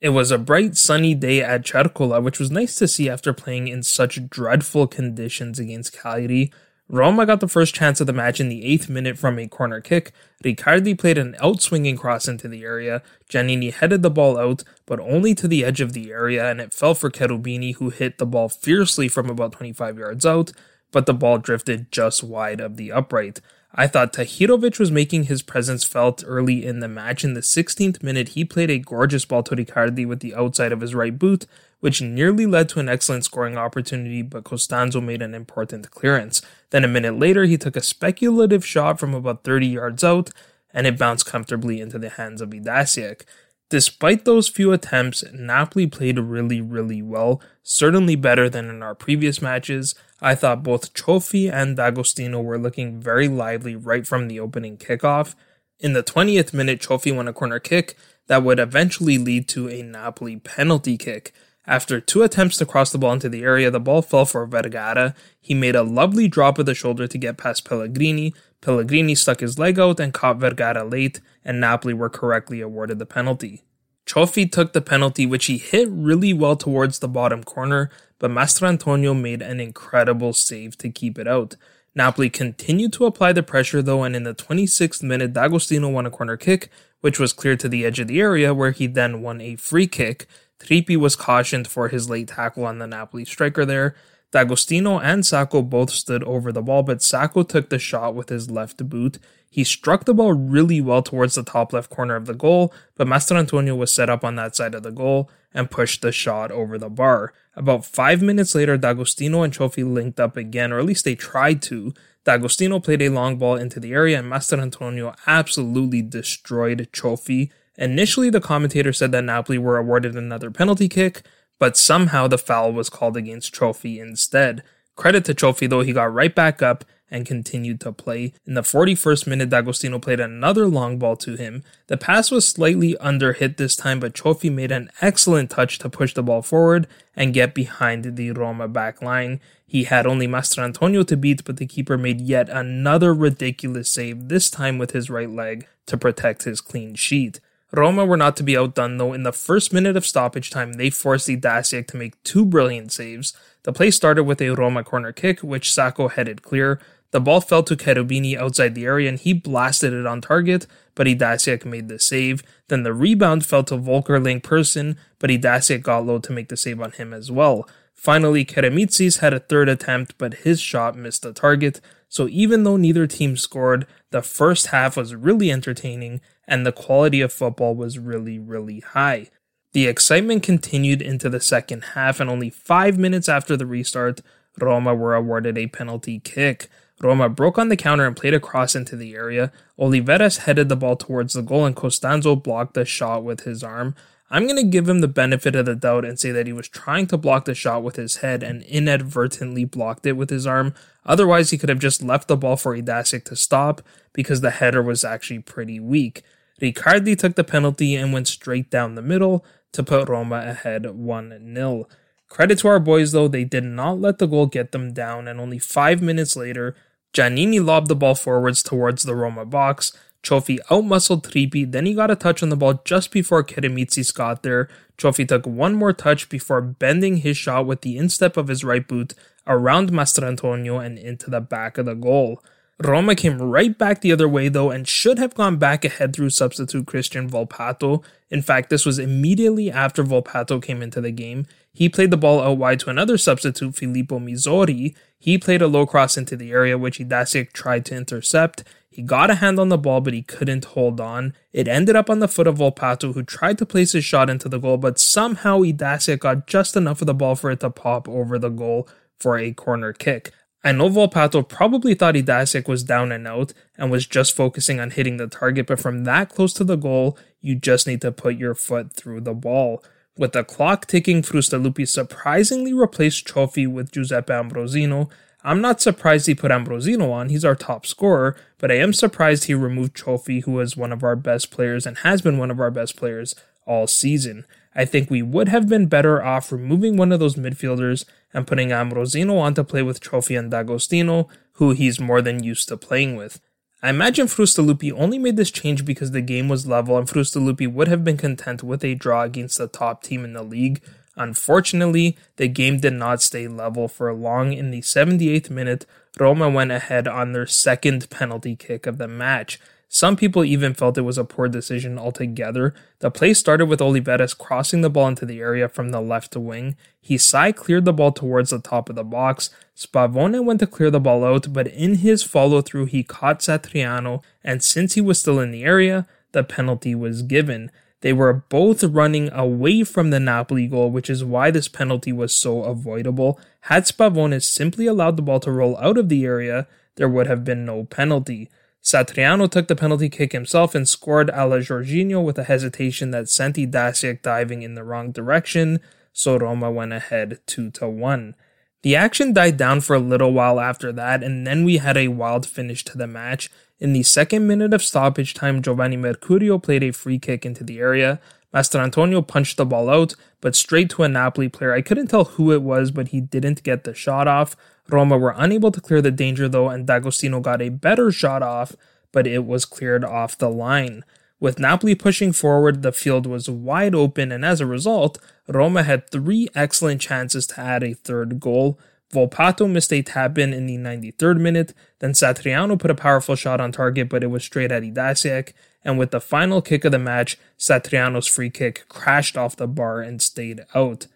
It 0.00 0.08
was 0.08 0.30
a 0.30 0.38
bright 0.38 0.76
sunny 0.76 1.14
day 1.14 1.42
at 1.42 1.64
Cercola, 1.64 2.22
which 2.22 2.38
was 2.38 2.50
nice 2.50 2.76
to 2.76 2.88
see 2.88 3.08
after 3.08 3.32
playing 3.32 3.68
in 3.68 3.82
such 3.82 4.28
dreadful 4.28 4.86
conditions 4.86 5.58
against 5.58 5.92
Cagliari, 5.92 6.50
Roma 6.88 7.24
got 7.24 7.40
the 7.40 7.48
first 7.48 7.74
chance 7.74 8.00
of 8.00 8.06
the 8.06 8.12
match 8.12 8.40
in 8.40 8.50
the 8.50 8.64
eighth 8.64 8.90
minute 8.90 9.16
from 9.16 9.38
a 9.38 9.48
corner 9.48 9.80
kick. 9.80 10.12
Riccardi 10.44 10.94
played 10.94 11.16
an 11.16 11.34
outswinging 11.40 11.98
cross 11.98 12.28
into 12.28 12.46
the 12.46 12.62
area. 12.62 13.02
Giannini 13.30 13.72
headed 13.72 14.02
the 14.02 14.10
ball 14.10 14.36
out, 14.36 14.64
but 14.84 15.00
only 15.00 15.34
to 15.34 15.48
the 15.48 15.64
edge 15.64 15.80
of 15.80 15.94
the 15.94 16.12
area, 16.12 16.48
and 16.50 16.60
it 16.60 16.74
fell 16.74 16.94
for 16.94 17.10
Cherubini, 17.10 17.76
who 17.76 17.88
hit 17.88 18.18
the 18.18 18.26
ball 18.26 18.50
fiercely 18.50 19.08
from 19.08 19.30
about 19.30 19.52
25 19.52 19.98
yards 19.98 20.26
out, 20.26 20.52
but 20.92 21.06
the 21.06 21.14
ball 21.14 21.38
drifted 21.38 21.90
just 21.90 22.22
wide 22.22 22.60
of 22.60 22.76
the 22.76 22.92
upright. 22.92 23.40
I 23.76 23.88
thought 23.88 24.12
Tahirovic 24.12 24.78
was 24.78 24.92
making 24.92 25.24
his 25.24 25.42
presence 25.42 25.82
felt 25.82 26.22
early 26.26 26.64
in 26.64 26.78
the 26.78 26.86
match. 26.86 27.24
In 27.24 27.34
the 27.34 27.40
16th 27.40 28.04
minute, 28.04 28.30
he 28.30 28.44
played 28.44 28.70
a 28.70 28.78
gorgeous 28.78 29.24
ball 29.24 29.42
to 29.42 29.56
Riccardi 29.56 30.06
with 30.06 30.20
the 30.20 30.34
outside 30.34 30.70
of 30.70 30.80
his 30.80 30.94
right 30.94 31.18
boot, 31.18 31.46
which 31.80 32.00
nearly 32.00 32.46
led 32.46 32.68
to 32.68 32.78
an 32.78 32.88
excellent 32.88 33.24
scoring 33.24 33.58
opportunity, 33.58 34.22
but 34.22 34.44
Costanzo 34.44 35.00
made 35.00 35.22
an 35.22 35.34
important 35.34 35.90
clearance. 35.90 36.40
Then 36.70 36.84
a 36.84 36.88
minute 36.88 37.18
later, 37.18 37.44
he 37.44 37.58
took 37.58 37.74
a 37.74 37.82
speculative 37.82 38.64
shot 38.64 39.00
from 39.00 39.12
about 39.12 39.42
30 39.42 39.66
yards 39.66 40.04
out, 40.04 40.30
and 40.72 40.86
it 40.86 40.96
bounced 40.96 41.26
comfortably 41.26 41.80
into 41.80 41.98
the 41.98 42.10
hands 42.10 42.40
of 42.40 42.50
Idasiak. 42.50 43.22
Despite 43.70 44.24
those 44.24 44.48
few 44.48 44.72
attempts, 44.72 45.24
Napoli 45.32 45.86
played 45.86 46.18
really, 46.18 46.60
really 46.60 47.02
well, 47.02 47.40
certainly 47.62 48.14
better 48.14 48.48
than 48.48 48.68
in 48.68 48.82
our 48.82 48.94
previous 48.94 49.40
matches. 49.40 49.94
I 50.20 50.34
thought 50.34 50.62
both 50.62 50.94
Cioffi 50.94 51.50
and 51.52 51.76
D'Agostino 51.76 52.40
were 52.40 52.58
looking 52.58 53.00
very 53.00 53.26
lively 53.26 53.74
right 53.74 54.06
from 54.06 54.28
the 54.28 54.38
opening 54.38 54.76
kickoff. 54.76 55.34
In 55.80 55.92
the 55.92 56.02
20th 56.02 56.52
minute, 56.52 56.80
Cioffi 56.80 57.14
won 57.14 57.26
a 57.26 57.32
corner 57.32 57.58
kick 57.58 57.96
that 58.26 58.42
would 58.42 58.58
eventually 58.58 59.18
lead 59.18 59.48
to 59.48 59.68
a 59.68 59.82
Napoli 59.82 60.36
penalty 60.36 60.96
kick. 60.96 61.32
After 61.66 61.98
two 61.98 62.22
attempts 62.22 62.58
to 62.58 62.66
cross 62.66 62.92
the 62.92 62.98
ball 62.98 63.14
into 63.14 63.30
the 63.30 63.42
area, 63.42 63.70
the 63.70 63.80
ball 63.80 64.02
fell 64.02 64.26
for 64.26 64.46
Vergara. 64.46 65.14
He 65.40 65.54
made 65.54 65.74
a 65.74 65.82
lovely 65.82 66.28
drop 66.28 66.58
of 66.58 66.66
the 66.66 66.74
shoulder 66.74 67.06
to 67.06 67.18
get 67.18 67.38
past 67.38 67.64
Pellegrini. 67.64 68.34
Pellegrini 68.64 69.14
stuck 69.14 69.40
his 69.40 69.58
leg 69.58 69.78
out 69.78 70.00
and 70.00 70.14
caught 70.14 70.38
Vergara 70.38 70.84
late, 70.84 71.20
and 71.44 71.60
Napoli 71.60 71.92
were 71.92 72.08
correctly 72.08 72.62
awarded 72.62 72.98
the 72.98 73.04
penalty. 73.04 73.62
Cioffi 74.06 74.50
took 74.50 74.72
the 74.72 74.80
penalty, 74.80 75.26
which 75.26 75.46
he 75.46 75.58
hit 75.58 75.88
really 75.90 76.32
well 76.32 76.56
towards 76.56 76.98
the 76.98 77.08
bottom 77.08 77.44
corner, 77.44 77.90
but 78.18 78.30
Mastrantonio 78.30 79.18
made 79.18 79.42
an 79.42 79.60
incredible 79.60 80.32
save 80.32 80.78
to 80.78 80.88
keep 80.88 81.18
it 81.18 81.28
out. 81.28 81.56
Napoli 81.94 82.30
continued 82.30 82.92
to 82.94 83.04
apply 83.04 83.32
the 83.32 83.42
pressure 83.42 83.82
though, 83.82 84.02
and 84.02 84.16
in 84.16 84.24
the 84.24 84.34
26th 84.34 85.02
minute, 85.02 85.34
D'Agostino 85.34 85.90
won 85.90 86.06
a 86.06 86.10
corner 86.10 86.38
kick, 86.38 86.70
which 87.02 87.20
was 87.20 87.34
cleared 87.34 87.60
to 87.60 87.68
the 87.68 87.84
edge 87.84 88.00
of 88.00 88.08
the 88.08 88.20
area, 88.20 88.54
where 88.54 88.70
he 88.70 88.86
then 88.86 89.20
won 89.20 89.42
a 89.42 89.56
free 89.56 89.86
kick. 89.86 90.26
Trippi 90.58 90.96
was 90.96 91.16
cautioned 91.16 91.68
for 91.68 91.88
his 91.88 92.08
late 92.08 92.28
tackle 92.28 92.64
on 92.64 92.78
the 92.78 92.86
Napoli 92.86 93.26
striker 93.26 93.66
there. 93.66 93.94
D'Agostino 94.34 94.98
and 94.98 95.24
Saco 95.24 95.62
both 95.62 95.90
stood 95.90 96.24
over 96.24 96.50
the 96.50 96.60
ball, 96.60 96.82
but 96.82 97.00
Saco 97.00 97.44
took 97.44 97.68
the 97.68 97.78
shot 97.78 98.16
with 98.16 98.30
his 98.30 98.50
left 98.50 98.88
boot. 98.88 99.20
He 99.48 99.62
struck 99.62 100.06
the 100.06 100.12
ball 100.12 100.32
really 100.32 100.80
well 100.80 101.02
towards 101.02 101.36
the 101.36 101.44
top 101.44 101.72
left 101.72 101.88
corner 101.88 102.16
of 102.16 102.26
the 102.26 102.34
goal, 102.34 102.74
but 102.96 103.06
Mastrantonio 103.06 103.76
was 103.76 103.94
set 103.94 104.10
up 104.10 104.24
on 104.24 104.34
that 104.34 104.56
side 104.56 104.74
of 104.74 104.82
the 104.82 104.90
goal 104.90 105.30
and 105.54 105.70
pushed 105.70 106.02
the 106.02 106.10
shot 106.10 106.50
over 106.50 106.78
the 106.78 106.88
bar. 106.88 107.32
About 107.54 107.84
five 107.84 108.22
minutes 108.22 108.56
later, 108.56 108.76
D'Agostino 108.76 109.42
and 109.42 109.52
Cioffi 109.52 109.84
linked 109.88 110.18
up 110.18 110.36
again, 110.36 110.72
or 110.72 110.80
at 110.80 110.84
least 110.84 111.04
they 111.04 111.14
tried 111.14 111.62
to. 111.62 111.94
D'Agostino 112.24 112.80
played 112.80 113.02
a 113.02 113.10
long 113.10 113.36
ball 113.36 113.54
into 113.54 113.78
the 113.78 113.92
area, 113.92 114.18
and 114.18 114.28
Mastrantonio 114.28 115.14
absolutely 115.28 116.02
destroyed 116.02 116.88
Cioffi. 116.92 117.52
Initially, 117.78 118.30
the 118.30 118.40
commentator 118.40 118.92
said 118.92 119.12
that 119.12 119.22
Napoli 119.22 119.58
were 119.58 119.78
awarded 119.78 120.16
another 120.16 120.50
penalty 120.50 120.88
kick, 120.88 121.22
but 121.58 121.76
somehow 121.76 122.26
the 122.26 122.38
foul 122.38 122.72
was 122.72 122.90
called 122.90 123.16
against 123.16 123.54
Cioffi 123.54 123.98
instead. 123.98 124.62
Credit 124.96 125.24
to 125.26 125.34
Cioffi 125.34 125.68
though, 125.68 125.82
he 125.82 125.92
got 125.92 126.12
right 126.12 126.34
back 126.34 126.62
up 126.62 126.84
and 127.10 127.26
continued 127.26 127.80
to 127.80 127.92
play. 127.92 128.32
In 128.44 128.54
the 128.54 128.62
41st 128.62 129.26
minute, 129.26 129.50
D'Agostino 129.50 129.98
played 129.98 130.20
another 130.20 130.66
long 130.66 130.98
ball 130.98 131.16
to 131.16 131.36
him. 131.36 131.62
The 131.86 131.96
pass 131.96 132.30
was 132.30 132.46
slightly 132.46 132.96
under 132.98 133.34
hit 133.34 133.56
this 133.56 133.76
time, 133.76 134.00
but 134.00 134.14
Trophy 134.14 134.50
made 134.50 134.72
an 134.72 134.90
excellent 135.00 135.50
touch 135.50 135.78
to 135.78 135.88
push 135.88 136.12
the 136.14 136.22
ball 136.22 136.42
forward 136.42 136.88
and 137.14 137.34
get 137.34 137.54
behind 137.54 138.16
the 138.16 138.30
Roma 138.32 138.66
back 138.66 139.00
line. 139.00 139.40
He 139.66 139.84
had 139.84 140.06
only 140.06 140.26
Mastrantonio 140.26 141.06
to 141.06 141.16
beat, 141.16 141.44
but 141.44 141.56
the 141.58 141.66
keeper 141.66 141.96
made 141.96 142.20
yet 142.20 142.48
another 142.48 143.14
ridiculous 143.14 143.90
save, 143.90 144.28
this 144.28 144.50
time 144.50 144.78
with 144.78 144.90
his 144.90 145.10
right 145.10 145.30
leg, 145.30 145.66
to 145.86 145.96
protect 145.96 146.44
his 146.44 146.60
clean 146.60 146.94
sheet. 146.94 147.38
Roma 147.74 148.04
were 148.04 148.16
not 148.16 148.36
to 148.36 148.42
be 148.42 148.56
outdone 148.56 148.98
though. 148.98 149.12
In 149.12 149.24
the 149.24 149.32
first 149.32 149.72
minute 149.72 149.96
of 149.96 150.06
stoppage 150.06 150.50
time, 150.50 150.74
they 150.74 150.90
forced 150.90 151.28
Idasiak 151.28 151.86
to 151.88 151.96
make 151.96 152.22
two 152.22 152.44
brilliant 152.44 152.92
saves. 152.92 153.32
The 153.64 153.72
play 153.72 153.90
started 153.90 154.24
with 154.24 154.40
a 154.40 154.50
Roma 154.50 154.84
corner 154.84 155.12
kick, 155.12 155.40
which 155.40 155.72
Saco 155.72 156.08
headed 156.08 156.42
clear. 156.42 156.80
The 157.10 157.20
ball 157.20 157.40
fell 157.40 157.62
to 157.64 157.76
Cherubini 157.76 158.36
outside 158.36 158.74
the 158.74 158.86
area 158.86 159.08
and 159.08 159.18
he 159.18 159.32
blasted 159.32 159.92
it 159.92 160.06
on 160.06 160.20
target, 160.20 160.66
but 160.94 161.06
Idasiak 161.06 161.64
made 161.64 161.88
the 161.88 161.98
save. 161.98 162.42
Then 162.68 162.82
the 162.82 162.92
rebound 162.92 163.46
fell 163.46 163.64
to 163.64 163.76
Volkerling 163.76 164.42
Persson, 164.42 164.96
but 165.18 165.30
Idasiak 165.30 165.82
got 165.82 166.06
low 166.06 166.18
to 166.18 166.32
make 166.32 166.48
the 166.48 166.56
save 166.56 166.80
on 166.80 166.92
him 166.92 167.12
as 167.12 167.30
well. 167.30 167.68
Finally, 167.94 168.44
Keramitsis 168.44 169.20
had 169.20 169.32
a 169.32 169.40
third 169.40 169.68
attempt, 169.68 170.18
but 170.18 170.34
his 170.34 170.60
shot 170.60 170.96
missed 170.96 171.22
the 171.22 171.32
target. 171.32 171.80
So 172.14 172.28
even 172.28 172.62
though 172.62 172.76
neither 172.76 173.08
team 173.08 173.36
scored, 173.36 173.88
the 174.12 174.22
first 174.22 174.68
half 174.68 174.96
was 174.96 175.16
really 175.16 175.50
entertaining 175.50 176.20
and 176.46 176.64
the 176.64 176.70
quality 176.70 177.20
of 177.20 177.32
football 177.32 177.74
was 177.74 177.98
really, 177.98 178.38
really 178.38 178.78
high. 178.78 179.30
The 179.72 179.88
excitement 179.88 180.44
continued 180.44 181.02
into 181.02 181.28
the 181.28 181.40
second 181.40 181.82
half, 181.94 182.20
and 182.20 182.30
only 182.30 182.50
five 182.50 182.96
minutes 182.96 183.28
after 183.28 183.56
the 183.56 183.66
restart, 183.66 184.20
Roma 184.60 184.94
were 184.94 185.16
awarded 185.16 185.58
a 185.58 185.66
penalty 185.66 186.20
kick. 186.20 186.68
Roma 187.00 187.28
broke 187.28 187.58
on 187.58 187.68
the 187.68 187.76
counter 187.76 188.06
and 188.06 188.16
played 188.16 188.34
a 188.34 188.38
cross 188.38 188.76
into 188.76 188.94
the 188.94 189.16
area. 189.16 189.50
Oliveras 189.76 190.38
headed 190.44 190.68
the 190.68 190.76
ball 190.76 190.94
towards 190.94 191.32
the 191.32 191.42
goal, 191.42 191.66
and 191.66 191.74
Costanzo 191.74 192.36
blocked 192.36 192.74
the 192.74 192.84
shot 192.84 193.24
with 193.24 193.40
his 193.40 193.64
arm. 193.64 193.96
I'm 194.30 194.44
going 194.44 194.56
to 194.56 194.64
give 194.64 194.88
him 194.88 195.00
the 195.00 195.08
benefit 195.08 195.54
of 195.54 195.66
the 195.66 195.74
doubt 195.74 196.04
and 196.04 196.18
say 196.18 196.30
that 196.32 196.46
he 196.46 196.52
was 196.52 196.68
trying 196.68 197.06
to 197.08 197.18
block 197.18 197.44
the 197.44 197.54
shot 197.54 197.82
with 197.82 197.96
his 197.96 198.16
head 198.16 198.42
and 198.42 198.62
inadvertently 198.62 199.64
blocked 199.64 200.06
it 200.06 200.12
with 200.12 200.30
his 200.30 200.46
arm. 200.46 200.74
Otherwise, 201.04 201.50
he 201.50 201.58
could 201.58 201.68
have 201.68 201.78
just 201.78 202.02
left 202.02 202.28
the 202.28 202.36
ball 202.36 202.56
for 202.56 202.76
Idasiak 202.76 203.24
to 203.26 203.36
stop 203.36 203.82
because 204.12 204.40
the 204.40 204.50
header 204.50 204.82
was 204.82 205.04
actually 205.04 205.40
pretty 205.40 205.78
weak. 205.78 206.22
Riccardi 206.60 207.16
took 207.16 207.34
the 207.34 207.44
penalty 207.44 207.94
and 207.94 208.12
went 208.12 208.28
straight 208.28 208.70
down 208.70 208.94
the 208.94 209.02
middle 209.02 209.44
to 209.72 209.82
put 209.82 210.08
Roma 210.08 210.36
ahead 210.36 210.90
1 210.90 211.54
0. 211.54 211.88
Credit 212.28 212.58
to 212.58 212.68
our 212.68 212.80
boys 212.80 213.12
though, 213.12 213.28
they 213.28 213.44
did 213.44 213.64
not 213.64 214.00
let 214.00 214.18
the 214.18 214.26
goal 214.26 214.46
get 214.46 214.72
them 214.72 214.92
down, 214.92 215.28
and 215.28 215.38
only 215.40 215.58
five 215.58 216.00
minutes 216.00 216.36
later, 216.36 216.74
Giannini 217.12 217.64
lobbed 217.64 217.88
the 217.88 217.96
ball 217.96 218.14
forwards 218.14 218.62
towards 218.62 219.02
the 219.02 219.14
Roma 219.14 219.44
box. 219.44 219.92
Cioffi 220.24 220.58
outmuscled 220.70 221.22
Trippi, 221.22 221.70
then 221.70 221.86
he 221.86 221.94
got 221.94 222.10
a 222.10 222.16
touch 222.16 222.42
on 222.42 222.48
the 222.48 222.56
ball 222.56 222.80
just 222.84 223.10
before 223.10 223.44
Keramitsis 223.44 224.12
got 224.12 224.42
there. 224.42 224.68
Cioffi 224.98 225.28
took 225.28 225.46
one 225.46 225.74
more 225.74 225.92
touch 225.92 226.28
before 226.28 226.60
bending 226.60 227.18
his 227.18 227.36
shot 227.36 227.66
with 227.66 227.82
the 227.82 227.98
instep 227.98 228.36
of 228.36 228.48
his 228.48 228.64
right 228.64 228.86
boot 228.88 229.14
around 229.46 229.92
Mastrantonio 229.92 230.84
and 230.84 230.98
into 230.98 231.28
the 231.30 231.40
back 231.40 231.76
of 231.78 231.84
the 231.84 231.94
goal. 231.94 232.42
Roma 232.82 233.14
came 233.14 233.40
right 233.40 233.76
back 233.76 234.00
the 234.00 234.12
other 234.12 234.28
way 234.28 234.48
though 234.48 234.70
and 234.70 234.88
should 234.88 235.18
have 235.18 235.34
gone 235.34 235.58
back 235.58 235.84
ahead 235.84 236.14
through 236.14 236.30
substitute 236.30 236.86
Christian 236.86 237.28
Volpato. 237.28 238.02
In 238.30 238.42
fact, 238.42 238.68
this 238.68 238.84
was 238.84 238.98
immediately 238.98 239.70
after 239.70 240.02
Volpato 240.02 240.60
came 240.60 240.82
into 240.82 241.00
the 241.00 241.12
game. 241.12 241.46
He 241.74 241.88
played 241.88 242.12
the 242.12 242.16
ball 242.16 242.40
out 242.40 242.56
wide 242.56 242.78
to 242.80 242.90
another 242.90 243.18
substitute, 243.18 243.74
Filippo 243.74 244.20
Misori. 244.20 244.94
He 245.18 245.38
played 245.38 245.60
a 245.60 245.66
low 245.66 245.86
cross 245.86 246.16
into 246.16 246.36
the 246.36 246.52
area, 246.52 246.78
which 246.78 247.00
Idasiak 247.00 247.52
tried 247.52 247.84
to 247.86 247.96
intercept. 247.96 248.62
He 248.88 249.02
got 249.02 249.28
a 249.28 249.34
hand 249.34 249.58
on 249.58 249.70
the 249.70 249.76
ball, 249.76 250.00
but 250.00 250.14
he 250.14 250.22
couldn't 250.22 250.66
hold 250.66 251.00
on. 251.00 251.34
It 251.52 251.66
ended 251.66 251.96
up 251.96 252.08
on 252.08 252.20
the 252.20 252.28
foot 252.28 252.46
of 252.46 252.58
Volpato, 252.58 253.12
who 253.12 253.24
tried 253.24 253.58
to 253.58 253.66
place 253.66 253.90
his 253.90 254.04
shot 254.04 254.30
into 254.30 254.48
the 254.48 254.60
goal, 254.60 254.76
but 254.76 255.00
somehow 255.00 255.62
Idasiak 255.62 256.20
got 256.20 256.46
just 256.46 256.76
enough 256.76 257.00
of 257.00 257.08
the 257.08 257.14
ball 257.14 257.34
for 257.34 257.50
it 257.50 257.58
to 257.60 257.70
pop 257.70 258.08
over 258.08 258.38
the 258.38 258.50
goal 258.50 258.88
for 259.18 259.36
a 259.36 259.52
corner 259.52 259.92
kick. 259.92 260.32
I 260.62 260.70
know 260.70 260.88
Volpato 260.88 261.46
probably 261.46 261.94
thought 261.94 262.14
Idasiak 262.14 262.68
was 262.68 262.84
down 262.84 263.10
and 263.10 263.26
out 263.26 263.52
and 263.76 263.90
was 263.90 264.06
just 264.06 264.36
focusing 264.36 264.78
on 264.78 264.92
hitting 264.92 265.16
the 265.16 265.26
target, 265.26 265.66
but 265.66 265.80
from 265.80 266.04
that 266.04 266.30
close 266.30 266.54
to 266.54 266.64
the 266.64 266.76
goal, 266.76 267.18
you 267.40 267.56
just 267.56 267.88
need 267.88 268.00
to 268.02 268.12
put 268.12 268.36
your 268.36 268.54
foot 268.54 268.92
through 268.92 269.22
the 269.22 269.34
ball. 269.34 269.82
With 270.16 270.32
the 270.32 270.44
clock 270.44 270.86
ticking, 270.86 271.22
Frustalupi 271.22 271.88
surprisingly 271.88 272.72
replaced 272.72 273.26
Cioffi 273.26 273.66
with 273.66 273.90
Giuseppe 273.90 274.32
Ambrosino. 274.32 275.10
I'm 275.42 275.60
not 275.60 275.80
surprised 275.80 276.26
he 276.26 276.36
put 276.36 276.52
Ambrosino 276.52 277.10
on, 277.10 277.30
he's 277.30 277.44
our 277.44 277.56
top 277.56 277.84
scorer, 277.84 278.36
but 278.58 278.70
I 278.70 278.76
am 278.76 278.92
surprised 278.92 279.44
he 279.44 279.54
removed 279.54 279.96
Cioffi, 279.96 280.44
who 280.44 280.52
was 280.52 280.76
one 280.76 280.92
of 280.92 281.02
our 281.02 281.16
best 281.16 281.50
players 281.50 281.84
and 281.84 281.98
has 281.98 282.22
been 282.22 282.38
one 282.38 282.52
of 282.52 282.60
our 282.60 282.70
best 282.70 282.96
players 282.96 283.34
all 283.66 283.88
season. 283.88 284.46
I 284.74 284.84
think 284.84 285.10
we 285.10 285.20
would 285.20 285.48
have 285.48 285.68
been 285.68 285.86
better 285.86 286.22
off 286.22 286.52
removing 286.52 286.96
one 286.96 287.10
of 287.10 287.18
those 287.18 287.34
midfielders 287.34 288.04
and 288.32 288.46
putting 288.46 288.68
Ambrosino 288.68 289.38
on 289.40 289.54
to 289.54 289.64
play 289.64 289.82
with 289.82 290.00
Cioffi 290.00 290.38
and 290.38 290.50
D'Agostino, 290.50 291.28
who 291.54 291.72
he's 291.72 291.98
more 291.98 292.22
than 292.22 292.44
used 292.44 292.68
to 292.68 292.76
playing 292.76 293.16
with. 293.16 293.40
I 293.84 293.90
imagine 293.90 294.28
Frustalupi 294.28 294.92
only 294.92 295.18
made 295.18 295.36
this 295.36 295.50
change 295.50 295.84
because 295.84 296.12
the 296.12 296.22
game 296.22 296.48
was 296.48 296.66
level 296.66 296.96
and 296.96 297.06
Frustalupi 297.06 297.70
would 297.70 297.86
have 297.86 298.02
been 298.02 298.16
content 298.16 298.62
with 298.62 298.82
a 298.82 298.94
draw 298.94 299.24
against 299.24 299.58
the 299.58 299.68
top 299.68 300.02
team 300.02 300.24
in 300.24 300.32
the 300.32 300.42
league. 300.42 300.80
Unfortunately, 301.16 302.16
the 302.36 302.48
game 302.48 302.80
did 302.80 302.94
not 302.94 303.20
stay 303.20 303.46
level 303.46 303.86
for 303.86 304.10
long. 304.14 304.54
In 304.54 304.70
the 304.70 304.80
78th 304.80 305.50
minute, 305.50 305.84
Roma 306.18 306.48
went 306.48 306.72
ahead 306.72 307.06
on 307.06 307.32
their 307.32 307.46
second 307.46 308.08
penalty 308.08 308.56
kick 308.56 308.86
of 308.86 308.96
the 308.96 309.06
match. 309.06 309.60
Some 309.94 310.16
people 310.16 310.44
even 310.44 310.74
felt 310.74 310.98
it 310.98 311.02
was 311.02 311.18
a 311.18 311.24
poor 311.24 311.46
decision 311.46 312.00
altogether. 312.00 312.74
The 312.98 313.12
play 313.12 313.32
started 313.32 313.66
with 313.66 313.78
Oliveras 313.78 314.36
crossing 314.36 314.80
the 314.80 314.90
ball 314.90 315.06
into 315.06 315.24
the 315.24 315.38
area 315.38 315.68
from 315.68 315.90
the 315.90 316.00
left 316.00 316.34
wing. 316.36 316.74
He 317.00 317.16
side 317.16 317.54
cleared 317.54 317.84
the 317.84 317.92
ball 317.92 318.10
towards 318.10 318.50
the 318.50 318.58
top 318.58 318.88
of 318.88 318.96
the 318.96 319.04
box. 319.04 319.50
Spavone 319.76 320.44
went 320.44 320.58
to 320.58 320.66
clear 320.66 320.90
the 320.90 320.98
ball 320.98 321.24
out, 321.24 321.52
but 321.52 321.68
in 321.68 321.94
his 321.98 322.24
follow 322.24 322.60
through, 322.60 322.86
he 322.86 323.04
caught 323.04 323.38
Satriano, 323.38 324.20
and 324.42 324.64
since 324.64 324.94
he 324.94 325.00
was 325.00 325.20
still 325.20 325.38
in 325.38 325.52
the 325.52 325.62
area, 325.62 326.08
the 326.32 326.42
penalty 326.42 326.96
was 326.96 327.22
given. 327.22 327.70
They 328.00 328.12
were 328.12 328.32
both 328.32 328.82
running 328.82 329.30
away 329.32 329.84
from 329.84 330.10
the 330.10 330.18
Napoli 330.18 330.66
goal, 330.66 330.90
which 330.90 331.08
is 331.08 331.22
why 331.22 331.52
this 331.52 331.68
penalty 331.68 332.10
was 332.10 332.34
so 332.34 332.64
avoidable. 332.64 333.38
Had 333.60 333.84
Spavone 333.84 334.42
simply 334.42 334.88
allowed 334.88 335.16
the 335.16 335.22
ball 335.22 335.38
to 335.38 335.52
roll 335.52 335.78
out 335.78 335.98
of 335.98 336.08
the 336.08 336.24
area, 336.24 336.66
there 336.96 337.08
would 337.08 337.28
have 337.28 337.44
been 337.44 337.64
no 337.64 337.84
penalty. 337.84 338.50
Satriano 338.84 339.50
took 339.50 339.66
the 339.66 339.74
penalty 339.74 340.10
kick 340.10 340.32
himself 340.32 340.74
and 340.74 340.86
scored 340.86 341.30
a 341.30 341.46
la 341.46 341.56
Jorginho 341.56 342.22
with 342.22 342.38
a 342.38 342.44
hesitation 342.44 343.12
that 343.12 343.30
sent 343.30 343.56
Idasiak 343.56 344.20
diving 344.20 344.60
in 344.60 344.74
the 344.74 344.84
wrong 344.84 345.10
direction, 345.10 345.80
so 346.12 346.36
Roma 346.36 346.70
went 346.70 346.92
ahead 346.92 347.40
2 347.46 347.70
to 347.70 347.88
1. 347.88 348.34
The 348.82 348.94
action 348.94 349.32
died 349.32 349.56
down 349.56 349.80
for 349.80 349.96
a 349.96 349.98
little 349.98 350.34
while 350.34 350.60
after 350.60 350.92
that, 350.92 351.22
and 351.22 351.46
then 351.46 351.64
we 351.64 351.78
had 351.78 351.96
a 351.96 352.08
wild 352.08 352.44
finish 352.44 352.84
to 352.84 352.98
the 352.98 353.06
match. 353.06 353.50
In 353.80 353.94
the 353.94 354.02
second 354.02 354.46
minute 354.46 354.74
of 354.74 354.82
stoppage 354.82 355.32
time, 355.32 355.62
Giovanni 355.62 355.96
Mercurio 355.96 356.62
played 356.62 356.82
a 356.82 356.90
free 356.90 357.18
kick 357.18 357.46
into 357.46 357.64
the 357.64 357.80
area. 357.80 358.20
Mastrantonio 358.52 359.26
punched 359.26 359.56
the 359.56 359.64
ball 359.64 359.88
out, 359.88 360.14
but 360.42 360.54
straight 360.54 360.90
to 360.90 361.02
a 361.02 361.08
Napoli 361.08 361.48
player. 361.48 361.72
I 361.72 361.80
couldn't 361.80 362.08
tell 362.08 362.24
who 362.24 362.52
it 362.52 362.60
was, 362.60 362.90
but 362.90 363.08
he 363.08 363.22
didn't 363.22 363.62
get 363.62 363.84
the 363.84 363.94
shot 363.94 364.28
off. 364.28 364.54
Roma 364.88 365.16
were 365.16 365.34
unable 365.36 365.70
to 365.70 365.80
clear 365.80 366.02
the 366.02 366.10
danger 366.10 366.48
though, 366.48 366.68
and 366.68 366.86
D'Agostino 366.86 367.40
got 367.40 367.62
a 367.62 367.68
better 367.70 368.12
shot 368.12 368.42
off, 368.42 368.76
but 369.12 369.26
it 369.26 369.44
was 369.44 369.64
cleared 369.64 370.04
off 370.04 370.38
the 370.38 370.50
line. 370.50 371.04
With 371.40 371.58
Napoli 371.58 371.94
pushing 371.94 372.32
forward, 372.32 372.82
the 372.82 372.92
field 372.92 373.26
was 373.26 373.50
wide 373.50 373.94
open, 373.94 374.32
and 374.32 374.44
as 374.44 374.60
a 374.60 374.66
result, 374.66 375.18
Roma 375.48 375.82
had 375.82 376.08
three 376.08 376.48
excellent 376.54 377.00
chances 377.00 377.46
to 377.48 377.60
add 377.60 377.82
a 377.82 377.94
third 377.94 378.40
goal. 378.40 378.78
Volpato 379.12 379.70
missed 379.70 379.92
a 379.92 380.02
tap 380.02 380.38
in 380.38 380.52
in 380.52 380.66
the 380.66 380.78
93rd 380.78 381.38
minute, 381.38 381.74
then 381.98 382.12
Satriano 382.12 382.78
put 382.78 382.90
a 382.90 382.94
powerful 382.94 383.36
shot 383.36 383.60
on 383.60 383.72
target, 383.72 384.08
but 384.08 384.24
it 384.24 384.28
was 384.28 384.42
straight 384.42 384.72
at 384.72 384.82
Idasiak, 384.82 385.52
and 385.84 385.98
with 385.98 386.10
the 386.10 386.20
final 386.20 386.62
kick 386.62 386.84
of 386.84 386.92
the 386.92 386.98
match, 386.98 387.38
Satriano's 387.58 388.26
free 388.26 388.50
kick 388.50 388.88
crashed 388.88 389.36
off 389.36 389.56
the 389.56 389.68
bar 389.68 390.00
and 390.00 390.22
stayed 390.22 390.64
out. 390.74 391.06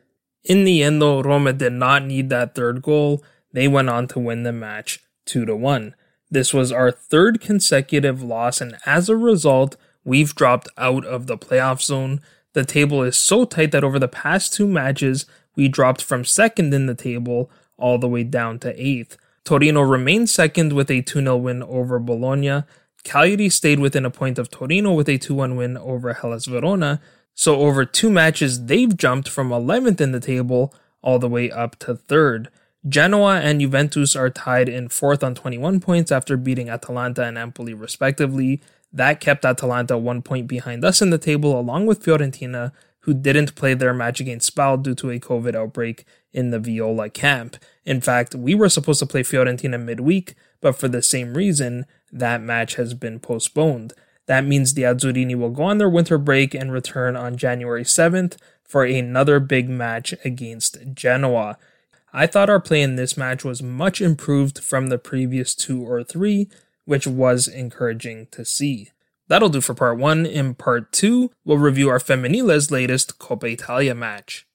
In 0.44 0.64
the 0.64 0.82
end, 0.82 1.00
though, 1.02 1.22
Roma 1.22 1.52
did 1.52 1.72
not 1.72 2.04
need 2.04 2.28
that 2.30 2.54
third 2.54 2.82
goal. 2.82 3.24
They 3.58 3.66
went 3.66 3.90
on 3.90 4.06
to 4.08 4.20
win 4.20 4.44
the 4.44 4.52
match 4.52 5.00
2 5.26 5.44
to 5.46 5.56
1. 5.56 5.96
This 6.30 6.54
was 6.54 6.70
our 6.70 6.92
third 6.92 7.40
consecutive 7.40 8.22
loss, 8.22 8.60
and 8.60 8.78
as 8.86 9.08
a 9.08 9.16
result, 9.16 9.74
we've 10.04 10.32
dropped 10.32 10.68
out 10.78 11.04
of 11.04 11.26
the 11.26 11.36
playoff 11.36 11.82
zone. 11.82 12.20
The 12.52 12.64
table 12.64 13.02
is 13.02 13.16
so 13.16 13.44
tight 13.44 13.72
that 13.72 13.82
over 13.82 13.98
the 13.98 14.06
past 14.06 14.52
two 14.54 14.68
matches, 14.68 15.26
we 15.56 15.66
dropped 15.66 16.02
from 16.02 16.24
second 16.24 16.72
in 16.72 16.86
the 16.86 16.94
table 16.94 17.50
all 17.76 17.98
the 17.98 18.06
way 18.06 18.22
down 18.22 18.60
to 18.60 18.80
eighth. 18.80 19.16
Torino 19.42 19.80
remained 19.80 20.30
second 20.30 20.72
with 20.72 20.88
a 20.88 21.02
2 21.02 21.20
0 21.20 21.36
win 21.38 21.64
over 21.64 21.98
Bologna. 21.98 22.62
Cagliari 23.02 23.48
stayed 23.48 23.80
within 23.80 24.04
a 24.04 24.10
point 24.10 24.38
of 24.38 24.52
Torino 24.52 24.92
with 24.92 25.08
a 25.08 25.18
2 25.18 25.34
1 25.34 25.56
win 25.56 25.76
over 25.76 26.12
Hellas 26.12 26.46
Verona. 26.46 27.00
So, 27.34 27.56
over 27.56 27.84
two 27.84 28.08
matches, 28.08 28.66
they've 28.66 28.96
jumped 28.96 29.28
from 29.28 29.50
11th 29.50 30.00
in 30.00 30.12
the 30.12 30.20
table 30.20 30.72
all 31.02 31.18
the 31.18 31.28
way 31.28 31.50
up 31.50 31.76
to 31.80 31.96
third. 31.96 32.50
Genoa 32.86 33.40
and 33.40 33.60
Juventus 33.60 34.14
are 34.14 34.30
tied 34.30 34.68
in 34.68 34.88
fourth 34.88 35.24
on 35.24 35.34
21 35.34 35.80
points 35.80 36.12
after 36.12 36.36
beating 36.36 36.70
Atalanta 36.70 37.24
and 37.24 37.36
Empoli 37.36 37.74
respectively. 37.74 38.60
That 38.92 39.20
kept 39.20 39.44
Atalanta 39.44 39.98
one 39.98 40.22
point 40.22 40.46
behind 40.46 40.84
us 40.84 41.02
in 41.02 41.10
the 41.10 41.18
table, 41.18 41.58
along 41.58 41.86
with 41.86 42.02
Fiorentina, 42.02 42.72
who 43.00 43.14
didn't 43.14 43.54
play 43.54 43.74
their 43.74 43.92
match 43.92 44.20
against 44.20 44.46
Spal 44.46 44.76
due 44.76 44.94
to 44.94 45.10
a 45.10 45.18
COVID 45.18 45.54
outbreak 45.54 46.04
in 46.32 46.50
the 46.50 46.58
Viola 46.58 47.10
camp. 47.10 47.56
In 47.84 48.00
fact, 48.00 48.34
we 48.34 48.54
were 48.54 48.68
supposed 48.68 49.00
to 49.00 49.06
play 49.06 49.22
Fiorentina 49.22 49.82
midweek, 49.82 50.34
but 50.60 50.76
for 50.76 50.88
the 50.88 51.02
same 51.02 51.34
reason, 51.34 51.84
that 52.12 52.40
match 52.42 52.76
has 52.76 52.94
been 52.94 53.18
postponed. 53.18 53.92
That 54.26 54.44
means 54.44 54.74
the 54.74 54.82
Azzurini 54.82 55.34
will 55.36 55.50
go 55.50 55.64
on 55.64 55.78
their 55.78 55.88
winter 55.88 56.18
break 56.18 56.54
and 56.54 56.70
return 56.70 57.16
on 57.16 57.38
January 57.38 57.84
7th 57.84 58.36
for 58.62 58.84
another 58.84 59.40
big 59.40 59.68
match 59.68 60.14
against 60.24 60.78
Genoa. 60.94 61.58
I 62.10 62.26
thought 62.26 62.48
our 62.48 62.58
play 62.58 62.80
in 62.80 62.96
this 62.96 63.18
match 63.18 63.44
was 63.44 63.62
much 63.62 64.00
improved 64.00 64.64
from 64.64 64.86
the 64.86 64.96
previous 64.96 65.54
two 65.54 65.86
or 65.86 66.02
three, 66.02 66.48
which 66.86 67.06
was 67.06 67.46
encouraging 67.46 68.28
to 68.30 68.46
see. 68.46 68.92
That'll 69.26 69.50
do 69.50 69.60
for 69.60 69.74
part 69.74 69.98
one. 69.98 70.24
In 70.24 70.54
part 70.54 70.90
two, 70.90 71.30
we'll 71.44 71.58
review 71.58 71.90
our 71.90 72.00
Femminile's 72.00 72.70
latest 72.70 73.18
Coppa 73.18 73.52
Italia 73.52 73.94
match. 73.94 74.46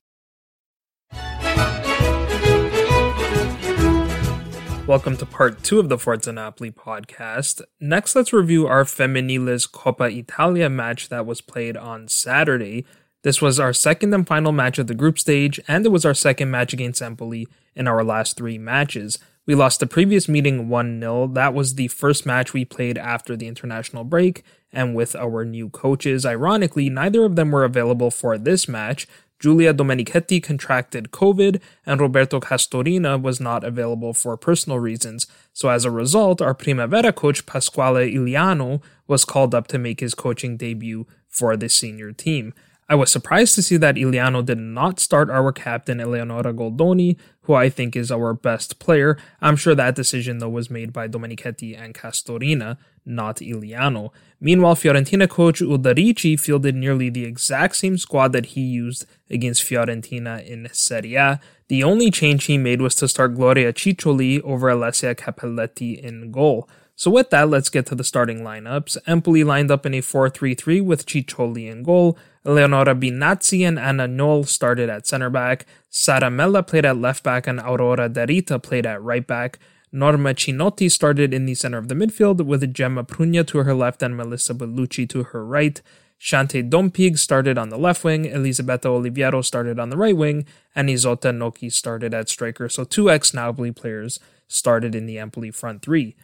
Welcome 4.88 5.16
to 5.18 5.26
part 5.28 5.62
two 5.62 5.80
of 5.80 5.90
the 5.90 6.00
Forza 6.00 6.34
Napoli 6.34 6.72
podcast. 6.72 7.62
Next, 7.80 8.16
let's 8.16 8.34
review 8.34 8.66
our 8.66 8.84
Femminile's 8.84 9.68
Coppa 9.68 10.12
Italia 10.12 10.72
match 10.72 11.10
that 11.10 11.28
was 11.28 11.40
played 11.42 11.78
on 11.78 12.08
Saturday. 12.08 12.84
This 13.24 13.42
was 13.42 13.58
our 13.58 13.72
second 13.72 14.14
and 14.14 14.28
final 14.28 14.52
match 14.52 14.78
of 14.78 14.88
the 14.88 14.94
group 14.94 15.18
stage, 15.18 15.60
and 15.68 15.86
it 15.86 15.90
was 15.90 16.06
our 16.06 16.14
second 16.14 16.52
match 16.52 16.74
against 16.74 17.02
Empoli 17.02 17.48
in 17.74 17.88
our 17.88 18.04
last 18.04 18.36
three 18.36 18.58
matches. 18.58 19.18
We 19.46 19.56
lost 19.56 19.80
the 19.80 19.88
previous 19.88 20.28
meeting 20.28 20.68
1 20.68 21.00
0. 21.00 21.28
That 21.28 21.54
was 21.54 21.76
the 21.76 21.88
first 21.88 22.26
match 22.26 22.54
we 22.54 22.66
played 22.66 22.98
after 22.98 23.36
the 23.36 23.48
international 23.48 24.04
break 24.04 24.44
and 24.74 24.94
with 24.94 25.16
our 25.16 25.46
new 25.46 25.70
coaches. 25.70 26.26
Ironically, 26.26 26.90
neither 26.90 27.24
of 27.24 27.38
them 27.38 27.52
were 27.52 27.64
available 27.64 28.12
for 28.12 28.38
this 28.38 28.68
match. 28.68 29.08
Giulia 29.40 29.74
Domenichetti 29.74 30.42
contracted 30.42 31.12
COVID, 31.12 31.62
and 31.86 32.00
Roberto 32.00 32.40
Castorina 32.40 33.22
was 33.22 33.42
not 33.42 33.66
available 33.66 34.14
for 34.14 34.38
personal 34.38 34.80
reasons. 34.80 35.28
So, 35.52 35.68
as 35.70 35.84
a 35.84 35.92
result, 35.92 36.42
our 36.42 36.54
Primavera 36.54 37.12
coach 37.12 37.46
Pasquale 37.46 38.14
Iliano 38.14 38.82
was 39.08 39.26
called 39.26 39.54
up 39.54 39.68
to 39.68 39.78
make 39.78 40.00
his 40.00 40.14
coaching 40.14 40.56
debut 40.56 41.06
for 41.28 41.58
the 41.58 41.68
senior 41.68 42.14
team. 42.14 42.54
I 42.90 42.96
was 42.96 43.12
surprised 43.12 43.56
to 43.56 43.64
see 43.64 43.78
that 43.78 43.98
Iliano 43.98 44.42
did 44.42 44.58
not 44.60 45.00
start 45.00 45.30
our 45.30 45.52
captain 45.52 46.00
Eleonora 46.00 46.54
Goldoni, 46.54 47.18
who 47.44 47.54
I 47.54 47.70
think 47.70 47.96
is 47.96 48.12
our 48.12 48.34
best 48.34 48.80
player. 48.80 49.18
I'm 49.42 49.56
sure 49.56 49.76
that 49.76 49.96
decision 49.96 50.40
though 50.40 50.50
was 50.50 50.70
made 50.70 50.92
by 50.92 51.08
Domenichetti 51.08 51.80
and 51.80 51.94
Castorina, 51.94 52.78
not 53.06 53.42
Iliano. 53.42 54.12
Meanwhile, 54.40 54.76
Fiorentina 54.76 55.30
coach 55.30 55.62
Ulderici 55.62 56.38
fielded 56.40 56.76
nearly 56.76 57.10
the 57.10 57.26
exact 57.26 57.78
same 57.78 57.98
squad 57.98 58.34
that 58.34 58.48
he 58.48 58.62
used 58.62 59.06
against 59.30 59.64
Fiorentina 59.64 60.46
in 60.46 60.68
Serie 60.74 61.16
A. 61.16 61.40
The 61.70 61.84
only 61.84 62.12
change 62.12 62.46
he 62.46 62.58
made 62.58 62.82
was 62.82 62.96
to 62.96 63.08
start 63.08 63.36
Gloria 63.36 63.72
Ciccioli 63.72 64.42
over 64.44 64.68
Alessia 64.70 65.16
Cappelletti 65.16 65.98
in 65.98 66.32
goal. 66.32 66.70
So 66.96 67.10
with 67.10 67.32
that, 67.32 67.50
let's 67.50 67.70
get 67.70 67.86
to 67.88 67.96
the 67.96 68.04
starting 68.04 68.42
lineups. 68.42 68.98
Empoli 69.08 69.44
lined 69.44 69.72
up 69.72 69.86
in 69.86 69.94
a 69.96 70.02
4-3-3 70.02 70.84
with 70.84 71.06
Ciccioli 71.06 71.72
in 71.72 71.82
goal. 71.84 72.18
Leonora 72.46 72.94
Binazzi 72.94 73.66
and 73.66 73.80
Anna 73.80 74.08
Knoll 74.08 74.44
started 74.44 74.90
at 74.90 75.08
center 75.08 75.30
back. 75.30 75.66
Sara 75.90 76.30
Mella 76.30 76.64
played 76.64 76.86
at 76.86 76.98
left 76.98 77.24
back 77.24 77.48
and 77.48 77.60
Aurora 77.60 78.10
Derita 78.10 78.62
played 78.62 78.86
at 78.86 79.02
right 79.02 79.26
back. 79.26 79.60
Norma 79.92 80.34
Cinotti 80.34 80.92
started 80.92 81.34
in 81.34 81.46
the 81.46 81.56
center 81.56 81.78
of 81.78 81.88
the 81.88 81.96
midfield 81.96 82.44
with 82.46 82.74
Gemma 82.74 83.04
Prugna 83.04 83.46
to 83.48 83.60
her 83.60 83.74
left 83.74 84.02
and 84.02 84.18
Melissa 84.18 84.54
Bellucci 84.54 85.08
to 85.10 85.24
her 85.24 85.46
right. 85.46 85.82
Shante 86.20 86.68
Dompig 86.70 87.20
started 87.20 87.58
on 87.58 87.70
the 87.70 87.78
left 87.78 88.04
wing, 88.04 88.26
Elisabetta 88.26 88.88
Oliviero 88.88 89.44
started 89.44 89.78
on 89.78 89.90
the 89.90 89.98
right 89.98 90.16
wing, 90.16 90.46
and 90.74 90.90
Isotta 90.90 91.36
Nocchi 91.36 91.70
started 91.70 92.14
at 92.14 92.30
striker. 92.30 92.70
So 92.70 92.86
two 92.86 93.12
ex-Napoli 93.12 93.72
players 93.72 94.20
started 94.48 94.96
in 94.96 95.06
the 95.06 95.20
Empoli 95.20 95.52
front 95.52 95.82
three. 95.82 96.16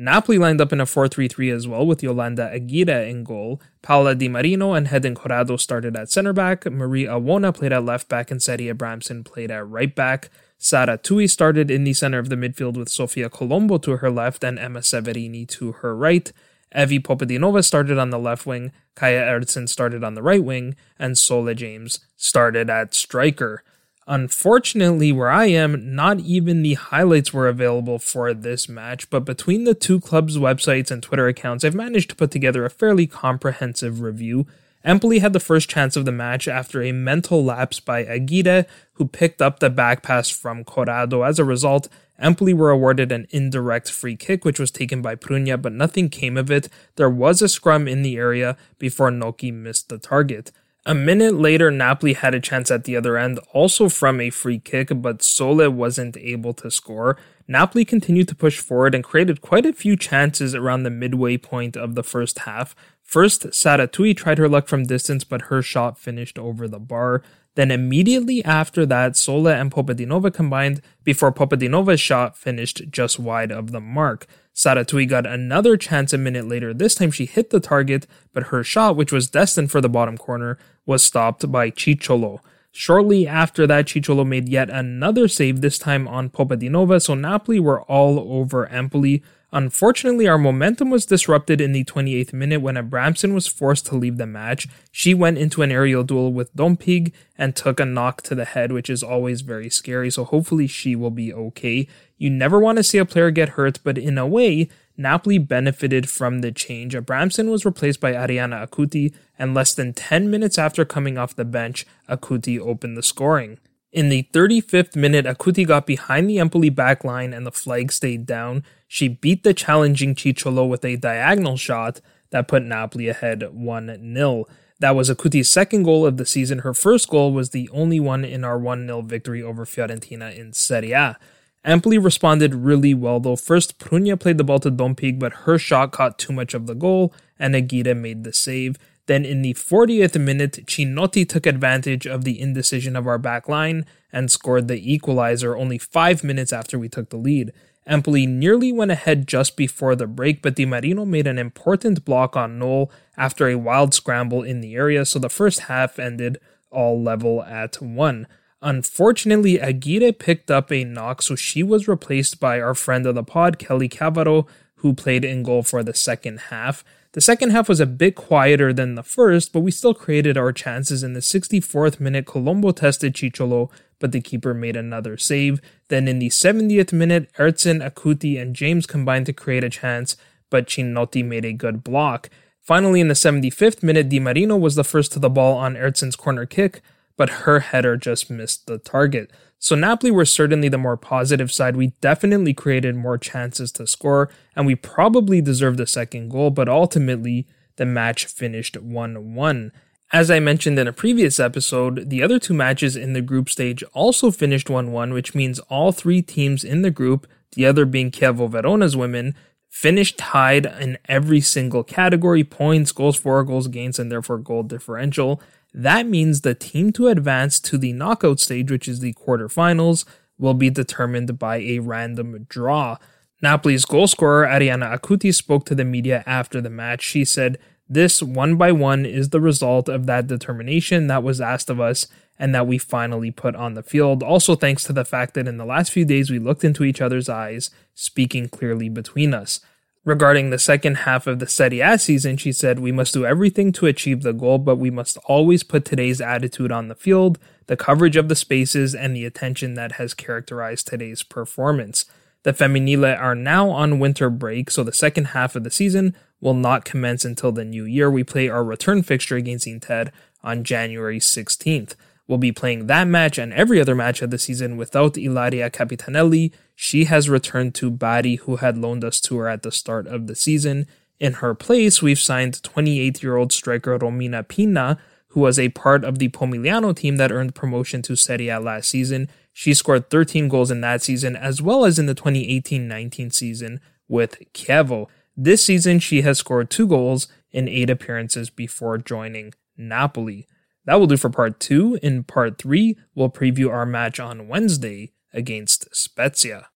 Napoli 0.00 0.38
lined 0.38 0.60
up 0.60 0.72
in 0.72 0.80
a 0.80 0.84
4-3-3 0.84 1.52
as 1.52 1.66
well 1.66 1.84
with 1.84 2.04
Yolanda 2.04 2.48
Aguirre 2.54 3.10
in 3.10 3.24
goal. 3.24 3.60
Paola 3.82 4.14
Di 4.14 4.28
Marino 4.28 4.72
and 4.72 4.86
Hedin 4.86 5.16
Corrado 5.16 5.56
started 5.56 5.96
at 5.96 6.08
center 6.08 6.32
back. 6.32 6.64
Marie 6.66 7.06
Awona 7.06 7.52
played 7.52 7.72
at 7.72 7.84
left 7.84 8.08
back 8.08 8.30
and 8.30 8.40
Sadie 8.40 8.72
Abramson 8.72 9.24
played 9.24 9.50
at 9.50 9.68
right 9.68 9.92
back. 9.92 10.30
Sara 10.56 10.98
Tui 10.98 11.26
started 11.26 11.68
in 11.68 11.82
the 11.82 11.94
center 11.94 12.20
of 12.20 12.28
the 12.28 12.36
midfield 12.36 12.76
with 12.76 12.88
Sofia 12.88 13.28
Colombo 13.28 13.76
to 13.78 13.96
her 13.96 14.08
left 14.08 14.44
and 14.44 14.56
Emma 14.56 14.80
Severini 14.82 15.48
to 15.48 15.72
her 15.72 15.96
right. 15.96 16.32
Evie 16.72 17.00
Popadinova 17.00 17.64
started 17.64 17.98
on 17.98 18.10
the 18.10 18.20
left 18.20 18.46
wing, 18.46 18.70
Kaya 18.94 19.22
Ertsen 19.22 19.68
started 19.68 20.04
on 20.04 20.14
the 20.14 20.22
right 20.22 20.44
wing, 20.44 20.76
and 20.96 21.18
Sole 21.18 21.52
James 21.54 21.98
started 22.16 22.70
at 22.70 22.94
striker. 22.94 23.64
Unfortunately, 24.10 25.12
where 25.12 25.28
I 25.28 25.46
am, 25.46 25.94
not 25.94 26.20
even 26.20 26.62
the 26.62 26.74
highlights 26.74 27.34
were 27.34 27.46
available 27.46 27.98
for 27.98 28.32
this 28.32 28.66
match, 28.66 29.10
but 29.10 29.26
between 29.26 29.64
the 29.64 29.74
two 29.74 30.00
clubs' 30.00 30.38
websites 30.38 30.90
and 30.90 31.02
Twitter 31.02 31.28
accounts, 31.28 31.62
I've 31.62 31.74
managed 31.74 32.08
to 32.08 32.16
put 32.16 32.30
together 32.30 32.64
a 32.64 32.70
fairly 32.70 33.06
comprehensive 33.06 34.00
review. 34.00 34.46
Empoli 34.82 35.18
had 35.18 35.34
the 35.34 35.40
first 35.40 35.68
chance 35.68 35.94
of 35.94 36.06
the 36.06 36.12
match 36.12 36.48
after 36.48 36.82
a 36.82 36.90
mental 36.92 37.44
lapse 37.44 37.80
by 37.80 38.02
Aguirre, 38.02 38.64
who 38.94 39.06
picked 39.06 39.42
up 39.42 39.58
the 39.58 39.68
back 39.68 40.02
pass 40.02 40.30
from 40.30 40.64
Corrado. 40.64 41.22
As 41.22 41.38
a 41.38 41.44
result, 41.44 41.88
Empoli 42.18 42.54
were 42.54 42.70
awarded 42.70 43.12
an 43.12 43.26
indirect 43.28 43.90
free 43.90 44.16
kick, 44.16 44.42
which 44.42 44.58
was 44.58 44.70
taken 44.70 45.02
by 45.02 45.16
Prugna, 45.16 45.60
but 45.60 45.74
nothing 45.74 46.08
came 46.08 46.38
of 46.38 46.50
it. 46.50 46.70
There 46.96 47.10
was 47.10 47.42
a 47.42 47.48
scrum 47.48 47.86
in 47.86 48.00
the 48.00 48.16
area 48.16 48.56
before 48.78 49.10
Nocchi 49.10 49.52
missed 49.52 49.90
the 49.90 49.98
target. 49.98 50.50
A 50.88 50.94
minute 50.94 51.34
later, 51.34 51.70
Napoli 51.70 52.14
had 52.14 52.34
a 52.34 52.40
chance 52.40 52.70
at 52.70 52.84
the 52.84 52.96
other 52.96 53.18
end, 53.18 53.38
also 53.52 53.90
from 53.90 54.22
a 54.22 54.30
free 54.30 54.58
kick, 54.58 54.88
but 55.02 55.22
Sole 55.22 55.68
wasn't 55.68 56.16
able 56.16 56.54
to 56.54 56.70
score. 56.70 57.18
Napoli 57.46 57.84
continued 57.84 58.26
to 58.28 58.34
push 58.34 58.58
forward 58.58 58.94
and 58.94 59.04
created 59.04 59.42
quite 59.42 59.66
a 59.66 59.74
few 59.74 59.98
chances 59.98 60.54
around 60.54 60.84
the 60.84 60.90
midway 60.90 61.36
point 61.36 61.76
of 61.76 61.94
the 61.94 62.02
first 62.02 62.38
half. 62.40 62.74
First, 63.02 63.52
Sara 63.52 63.86
Tui 63.86 64.14
tried 64.14 64.38
her 64.38 64.48
luck 64.48 64.66
from 64.66 64.84
distance, 64.84 65.24
but 65.24 65.42
her 65.42 65.60
shot 65.60 65.98
finished 65.98 66.38
over 66.38 66.66
the 66.66 66.78
bar. 66.78 67.22
Then 67.54 67.70
immediately 67.70 68.42
after 68.42 68.86
that, 68.86 69.14
Sole 69.14 69.48
and 69.48 69.70
Popadinova 69.70 70.32
combined 70.32 70.80
before 71.04 71.32
Popadinova's 71.32 72.00
shot 72.00 72.34
finished 72.34 72.82
just 72.90 73.18
wide 73.18 73.52
of 73.52 73.72
the 73.72 73.80
mark. 73.80 74.26
Sara 74.54 74.84
Tui 74.84 75.06
got 75.06 75.26
another 75.26 75.76
chance 75.76 76.12
a 76.12 76.18
minute 76.18 76.48
later. 76.48 76.74
This 76.74 76.94
time 76.94 77.10
she 77.10 77.26
hit 77.26 77.50
the 77.50 77.60
target, 77.60 78.06
but 78.32 78.44
her 78.44 78.64
shot, 78.64 78.96
which 78.96 79.12
was 79.12 79.30
destined 79.30 79.70
for 79.70 79.80
the 79.80 79.88
bottom 79.88 80.18
corner, 80.18 80.58
was 80.88 81.04
stopped 81.04 81.52
by 81.52 81.70
Cicciolo. 81.70 82.40
Shortly 82.72 83.26
after 83.26 83.66
that, 83.66 83.86
Cicciolo 83.86 84.26
made 84.26 84.48
yet 84.48 84.70
another 84.70 85.28
save, 85.28 85.60
this 85.60 85.78
time 85.78 86.08
on 86.08 86.30
Popadinova, 86.30 87.02
so 87.02 87.14
Napoli 87.14 87.60
were 87.60 87.82
all 87.82 88.20
over 88.32 88.66
Empoli. 88.68 89.22
Unfortunately, 89.52 90.28
our 90.28 90.38
momentum 90.38 90.90
was 90.90 91.06
disrupted 91.06 91.60
in 91.60 91.72
the 91.72 91.84
28th 91.84 92.32
minute 92.32 92.60
when 92.60 92.76
Abramson 92.76 93.34
was 93.34 93.46
forced 93.46 93.86
to 93.86 93.96
leave 93.96 94.16
the 94.16 94.26
match. 94.26 94.68
She 94.90 95.14
went 95.14 95.38
into 95.38 95.62
an 95.62 95.72
aerial 95.72 96.04
duel 96.04 96.32
with 96.32 96.54
Dompig 96.54 97.12
and 97.36 97.56
took 97.56 97.80
a 97.80 97.84
knock 97.84 98.22
to 98.22 98.34
the 98.34 98.44
head, 98.44 98.72
which 98.72 98.90
is 98.90 99.02
always 99.02 99.40
very 99.40 99.70
scary, 99.70 100.10
so 100.10 100.24
hopefully 100.24 100.66
she 100.66 100.94
will 100.94 101.10
be 101.10 101.32
okay. 101.32 101.88
You 102.16 102.30
never 102.30 102.58
want 102.58 102.76
to 102.76 102.84
see 102.84 102.98
a 102.98 103.04
player 103.04 103.30
get 103.30 103.50
hurt, 103.50 103.78
but 103.84 103.98
in 103.98 104.18
a 104.18 104.26
way, 104.26 104.68
Napoli 104.98 105.38
benefited 105.38 106.10
from 106.10 106.40
the 106.40 106.50
change. 106.50 106.94
Abramson 106.94 107.50
was 107.50 107.64
replaced 107.64 108.00
by 108.00 108.12
Ariana 108.12 108.68
Acuti, 108.68 109.14
and 109.38 109.54
less 109.54 109.72
than 109.72 109.94
10 109.94 110.28
minutes 110.28 110.58
after 110.58 110.84
coming 110.84 111.16
off 111.16 111.36
the 111.36 111.44
bench, 111.44 111.86
Acuti 112.08 112.58
opened 112.58 112.96
the 112.96 113.02
scoring. 113.02 113.58
In 113.92 114.08
the 114.08 114.28
35th 114.34 114.96
minute, 114.96 115.24
Acuti 115.24 115.66
got 115.66 115.86
behind 115.86 116.28
the 116.28 116.40
Empoli 116.40 116.68
back 116.68 117.04
line 117.04 117.32
and 117.32 117.46
the 117.46 117.52
flag 117.52 117.90
stayed 117.92 118.26
down. 118.26 118.64
She 118.86 119.08
beat 119.08 119.44
the 119.44 119.54
challenging 119.54 120.14
Cicciolo 120.14 120.68
with 120.68 120.84
a 120.84 120.96
diagonal 120.96 121.56
shot 121.56 122.00
that 122.30 122.48
put 122.48 122.64
Napoli 122.64 123.08
ahead 123.08 123.54
1 123.54 124.14
0. 124.14 124.44
That 124.80 124.94
was 124.94 125.08
Acuti's 125.08 125.48
second 125.48 125.84
goal 125.84 126.04
of 126.04 126.18
the 126.18 126.26
season. 126.26 126.60
Her 126.60 126.74
first 126.74 127.08
goal 127.08 127.32
was 127.32 127.50
the 127.50 127.70
only 127.72 127.98
one 127.98 128.24
in 128.24 128.44
our 128.44 128.58
1 128.58 128.86
0 128.86 129.02
victory 129.02 129.42
over 129.42 129.64
Fiorentina 129.64 130.36
in 130.36 130.52
Serie 130.52 130.92
A. 130.92 131.16
Empoli 131.64 131.98
responded 131.98 132.54
really 132.54 132.94
well 132.94 133.20
though. 133.20 133.36
First, 133.36 133.78
Prugna 133.78 134.18
played 134.18 134.38
the 134.38 134.44
ball 134.44 134.60
to 134.60 134.70
Dompig, 134.70 135.18
but 135.18 135.32
her 135.44 135.58
shot 135.58 135.92
caught 135.92 136.18
too 136.18 136.32
much 136.32 136.54
of 136.54 136.66
the 136.66 136.74
goal, 136.74 137.12
and 137.38 137.54
Aguirre 137.54 137.94
made 137.94 138.24
the 138.24 138.32
save. 138.32 138.76
Then 139.06 139.24
in 139.24 139.42
the 139.42 139.54
40th 139.54 140.20
minute, 140.20 140.66
Cinotti 140.66 141.26
took 141.26 141.46
advantage 141.46 142.06
of 142.06 142.24
the 142.24 142.38
indecision 142.38 142.94
of 142.94 143.06
our 143.06 143.18
back 143.18 143.48
line 143.48 143.86
and 144.12 144.30
scored 144.30 144.68
the 144.68 144.92
equalizer 144.92 145.56
only 145.56 145.78
five 145.78 146.22
minutes 146.22 146.52
after 146.52 146.78
we 146.78 146.88
took 146.88 147.08
the 147.10 147.16
lead. 147.16 147.52
Empoli 147.86 148.26
nearly 148.26 148.70
went 148.70 148.90
ahead 148.90 149.26
just 149.26 149.56
before 149.56 149.96
the 149.96 150.06
break, 150.06 150.42
but 150.42 150.56
Di 150.56 150.66
Marino 150.66 151.06
made 151.06 151.26
an 151.26 151.38
important 151.38 152.04
block 152.04 152.36
on 152.36 152.58
Knoll 152.58 152.90
after 153.16 153.48
a 153.48 153.56
wild 153.56 153.94
scramble 153.94 154.42
in 154.42 154.60
the 154.60 154.74
area, 154.74 155.06
so 155.06 155.18
the 155.18 155.30
first 155.30 155.60
half 155.60 155.98
ended 155.98 156.36
all 156.70 157.02
level 157.02 157.42
at 157.42 157.80
1. 157.80 158.26
Unfortunately, 158.60 159.60
Aguirre 159.60 160.12
picked 160.12 160.50
up 160.50 160.72
a 160.72 160.84
knock, 160.84 161.22
so 161.22 161.36
she 161.36 161.62
was 161.62 161.86
replaced 161.86 162.40
by 162.40 162.60
our 162.60 162.74
friend 162.74 163.06
of 163.06 163.14
the 163.14 163.22
pod, 163.22 163.58
Kelly 163.58 163.88
Cavaro, 163.88 164.46
who 164.76 164.94
played 164.94 165.24
in 165.24 165.42
goal 165.42 165.62
for 165.62 165.82
the 165.82 165.94
second 165.94 166.40
half. 166.50 166.84
The 167.12 167.20
second 167.20 167.50
half 167.50 167.68
was 167.68 167.80
a 167.80 167.86
bit 167.86 168.14
quieter 168.16 168.72
than 168.72 168.94
the 168.94 169.02
first, 169.02 169.52
but 169.52 169.60
we 169.60 169.70
still 169.70 169.94
created 169.94 170.36
our 170.36 170.52
chances. 170.52 171.02
In 171.02 171.14
the 171.14 171.20
64th 171.20 172.00
minute, 172.00 172.26
Colombo 172.26 172.72
tested 172.72 173.14
Cicciolo, 173.14 173.70
but 173.98 174.12
the 174.12 174.20
keeper 174.20 174.54
made 174.54 174.76
another 174.76 175.16
save. 175.16 175.60
Then 175.88 176.06
in 176.06 176.18
the 176.18 176.28
70th 176.28 176.92
minute, 176.92 177.30
Ertzen, 177.38 177.80
Acuti, 177.80 178.40
and 178.40 178.54
James 178.54 178.86
combined 178.86 179.26
to 179.26 179.32
create 179.32 179.64
a 179.64 179.70
chance, 179.70 180.16
but 180.50 180.66
Cinotti 180.66 181.24
made 181.24 181.44
a 181.44 181.52
good 181.52 181.82
block. 181.82 182.28
Finally, 182.60 183.00
in 183.00 183.08
the 183.08 183.14
75th 183.14 183.82
minute, 183.82 184.08
Di 184.08 184.20
Marino 184.20 184.56
was 184.56 184.74
the 184.74 184.84
first 184.84 185.12
to 185.12 185.18
the 185.18 185.30
ball 185.30 185.56
on 185.56 185.76
Ertzen's 185.76 186.16
corner 186.16 186.44
kick, 186.44 186.82
but 187.18 187.30
her 187.30 187.60
header 187.60 187.98
just 187.98 188.30
missed 188.30 188.66
the 188.66 188.78
target. 188.78 189.30
So 189.58 189.74
Napoli 189.74 190.10
were 190.10 190.24
certainly 190.24 190.68
the 190.68 190.78
more 190.78 190.96
positive 190.96 191.52
side. 191.52 191.76
We 191.76 191.88
definitely 192.00 192.54
created 192.54 192.94
more 192.96 193.18
chances 193.18 193.72
to 193.72 193.86
score, 193.86 194.30
and 194.56 194.64
we 194.64 194.76
probably 194.76 195.42
deserved 195.42 195.78
the 195.78 195.86
second 195.86 196.30
goal, 196.30 196.50
but 196.50 196.68
ultimately 196.68 197.46
the 197.76 197.84
match 197.84 198.24
finished 198.26 198.80
1 198.80 199.34
1. 199.34 199.72
As 200.10 200.30
I 200.30 200.40
mentioned 200.40 200.78
in 200.78 200.86
a 200.86 200.92
previous 200.92 201.38
episode, 201.38 202.08
the 202.08 202.22
other 202.22 202.38
two 202.38 202.54
matches 202.54 202.96
in 202.96 203.12
the 203.12 203.20
group 203.20 203.50
stage 203.50 203.82
also 203.92 204.30
finished 204.30 204.70
1 204.70 204.92
1, 204.92 205.12
which 205.12 205.34
means 205.34 205.58
all 205.68 205.92
three 205.92 206.22
teams 206.22 206.62
in 206.62 206.82
the 206.82 206.90
group, 206.90 207.26
the 207.52 207.66
other 207.66 207.84
being 207.84 208.10
Chievo 208.12 208.48
Verona's 208.48 208.96
women, 208.96 209.34
finished 209.68 210.16
tied 210.16 210.66
in 210.66 210.98
every 211.08 211.40
single 211.40 211.82
category 211.82 212.44
points, 212.44 212.92
goals 212.92 213.16
for, 213.16 213.42
goals 213.44 213.66
against, 213.66 213.98
and 213.98 214.10
therefore 214.10 214.38
goal 214.38 214.62
differential. 214.62 215.42
That 215.74 216.06
means 216.06 216.40
the 216.40 216.54
team 216.54 216.92
to 216.92 217.08
advance 217.08 217.60
to 217.60 217.78
the 217.78 217.92
knockout 217.92 218.40
stage, 218.40 218.70
which 218.70 218.88
is 218.88 219.00
the 219.00 219.14
quarterfinals, 219.14 220.04
will 220.38 220.54
be 220.54 220.70
determined 220.70 221.38
by 221.38 221.56
a 221.58 221.80
random 221.80 222.46
draw. 222.48 222.96
Napoli's 223.42 223.84
goal 223.84 224.06
scorer 224.06 224.46
Ariana 224.46 224.98
Acuti 224.98 225.34
spoke 225.34 225.64
to 225.66 225.74
the 225.74 225.84
media 225.84 226.24
after 226.26 226.60
the 226.60 226.70
match. 226.70 227.02
She 227.02 227.24
said, 227.24 227.58
This 227.88 228.22
one 228.22 228.56
by 228.56 228.72
one 228.72 229.06
is 229.06 229.30
the 229.30 229.40
result 229.40 229.88
of 229.88 230.06
that 230.06 230.26
determination 230.26 231.06
that 231.08 231.22
was 231.22 231.40
asked 231.40 231.70
of 231.70 231.80
us 231.80 232.06
and 232.38 232.54
that 232.54 232.66
we 232.66 232.78
finally 232.78 233.30
put 233.30 233.56
on 233.56 233.74
the 233.74 233.82
field. 233.82 234.22
Also, 234.22 234.54
thanks 234.54 234.84
to 234.84 234.92
the 234.92 235.04
fact 235.04 235.34
that 235.34 235.48
in 235.48 235.56
the 235.56 235.64
last 235.64 235.92
few 235.92 236.04
days 236.04 236.30
we 236.30 236.38
looked 236.38 236.64
into 236.64 236.84
each 236.84 237.00
other's 237.00 237.28
eyes, 237.28 237.70
speaking 237.94 238.48
clearly 238.48 238.88
between 238.88 239.34
us. 239.34 239.60
Regarding 240.08 240.48
the 240.48 240.58
second 240.58 240.94
half 241.04 241.26
of 241.26 241.38
the 241.38 241.46
Serie 241.46 241.80
A 241.80 241.98
season, 241.98 242.38
she 242.38 242.50
said, 242.50 242.78
We 242.78 242.92
must 242.92 243.12
do 243.12 243.26
everything 243.26 243.72
to 243.72 243.84
achieve 243.84 244.22
the 244.22 244.32
goal, 244.32 244.56
but 244.56 244.76
we 244.76 244.90
must 244.90 245.18
always 245.26 245.62
put 245.62 245.84
today's 245.84 246.18
attitude 246.18 246.72
on 246.72 246.88
the 246.88 246.94
field, 246.94 247.38
the 247.66 247.76
coverage 247.76 248.16
of 248.16 248.30
the 248.30 248.34
spaces, 248.34 248.94
and 248.94 249.14
the 249.14 249.26
attention 249.26 249.74
that 249.74 249.92
has 249.92 250.14
characterized 250.14 250.86
today's 250.86 251.22
performance. 251.22 252.06
The 252.44 252.54
Femminile 252.54 253.20
are 253.20 253.34
now 253.34 253.68
on 253.68 253.98
winter 253.98 254.30
break, 254.30 254.70
so 254.70 254.82
the 254.82 254.94
second 254.94 255.26
half 255.26 255.54
of 255.54 255.62
the 255.62 255.70
season 255.70 256.16
will 256.40 256.54
not 256.54 256.86
commence 256.86 257.26
until 257.26 257.52
the 257.52 257.66
new 257.66 257.84
year. 257.84 258.10
We 258.10 258.24
play 258.24 258.48
our 258.48 258.64
return 258.64 259.02
fixture 259.02 259.36
against 259.36 259.66
Inter 259.66 260.10
on 260.42 260.64
January 260.64 261.20
16th 261.20 261.96
We'll 262.28 262.38
be 262.38 262.52
playing 262.52 262.86
that 262.86 263.08
match 263.08 263.38
and 263.38 263.54
every 263.54 263.80
other 263.80 263.94
match 263.94 264.20
of 264.20 264.30
the 264.30 264.38
season 264.38 264.76
without 264.76 265.16
Ilaria 265.16 265.70
Capitanelli. 265.70 266.52
She 266.80 267.06
has 267.06 267.28
returned 267.28 267.74
to 267.74 267.90
Bari, 267.90 268.36
who 268.36 268.54
had 268.54 268.78
loaned 268.78 269.02
us 269.02 269.20
to 269.22 269.36
her 269.38 269.48
at 269.48 269.64
the 269.64 269.72
start 269.72 270.06
of 270.06 270.28
the 270.28 270.36
season. 270.36 270.86
In 271.18 271.32
her 271.32 271.52
place, 271.52 272.00
we've 272.00 272.20
signed 272.20 272.62
28 272.62 273.20
year 273.20 273.34
old 273.34 273.52
striker 273.52 273.98
Romina 273.98 274.46
Pina, 274.46 274.96
who 275.30 275.40
was 275.40 275.58
a 275.58 275.70
part 275.70 276.04
of 276.04 276.20
the 276.20 276.28
Pomigliano 276.28 276.94
team 276.94 277.16
that 277.16 277.32
earned 277.32 277.56
promotion 277.56 278.00
to 278.02 278.14
Serie 278.14 278.48
A 278.48 278.60
last 278.60 278.88
season. 278.88 279.28
She 279.52 279.74
scored 279.74 280.08
13 280.08 280.46
goals 280.46 280.70
in 280.70 280.80
that 280.82 281.02
season, 281.02 281.34
as 281.34 281.60
well 281.60 281.84
as 281.84 281.98
in 281.98 282.06
the 282.06 282.14
2018 282.14 282.86
19 282.86 283.32
season 283.32 283.80
with 284.06 284.38
Chievo. 284.54 285.08
This 285.36 285.64
season, 285.64 285.98
she 285.98 286.20
has 286.20 286.38
scored 286.38 286.70
two 286.70 286.86
goals 286.86 287.26
in 287.50 287.68
eight 287.68 287.90
appearances 287.90 288.50
before 288.50 288.98
joining 288.98 289.52
Napoli. 289.76 290.46
That 290.84 291.00
will 291.00 291.08
do 291.08 291.16
for 291.16 291.28
part 291.28 291.58
two. 291.58 291.98
In 292.04 292.22
part 292.22 292.56
three, 292.56 292.96
we'll 293.16 293.30
preview 293.30 293.68
our 293.68 293.84
match 293.84 294.20
on 294.20 294.46
Wednesday 294.46 295.10
against 295.32 295.94
Spezia. 295.94 296.68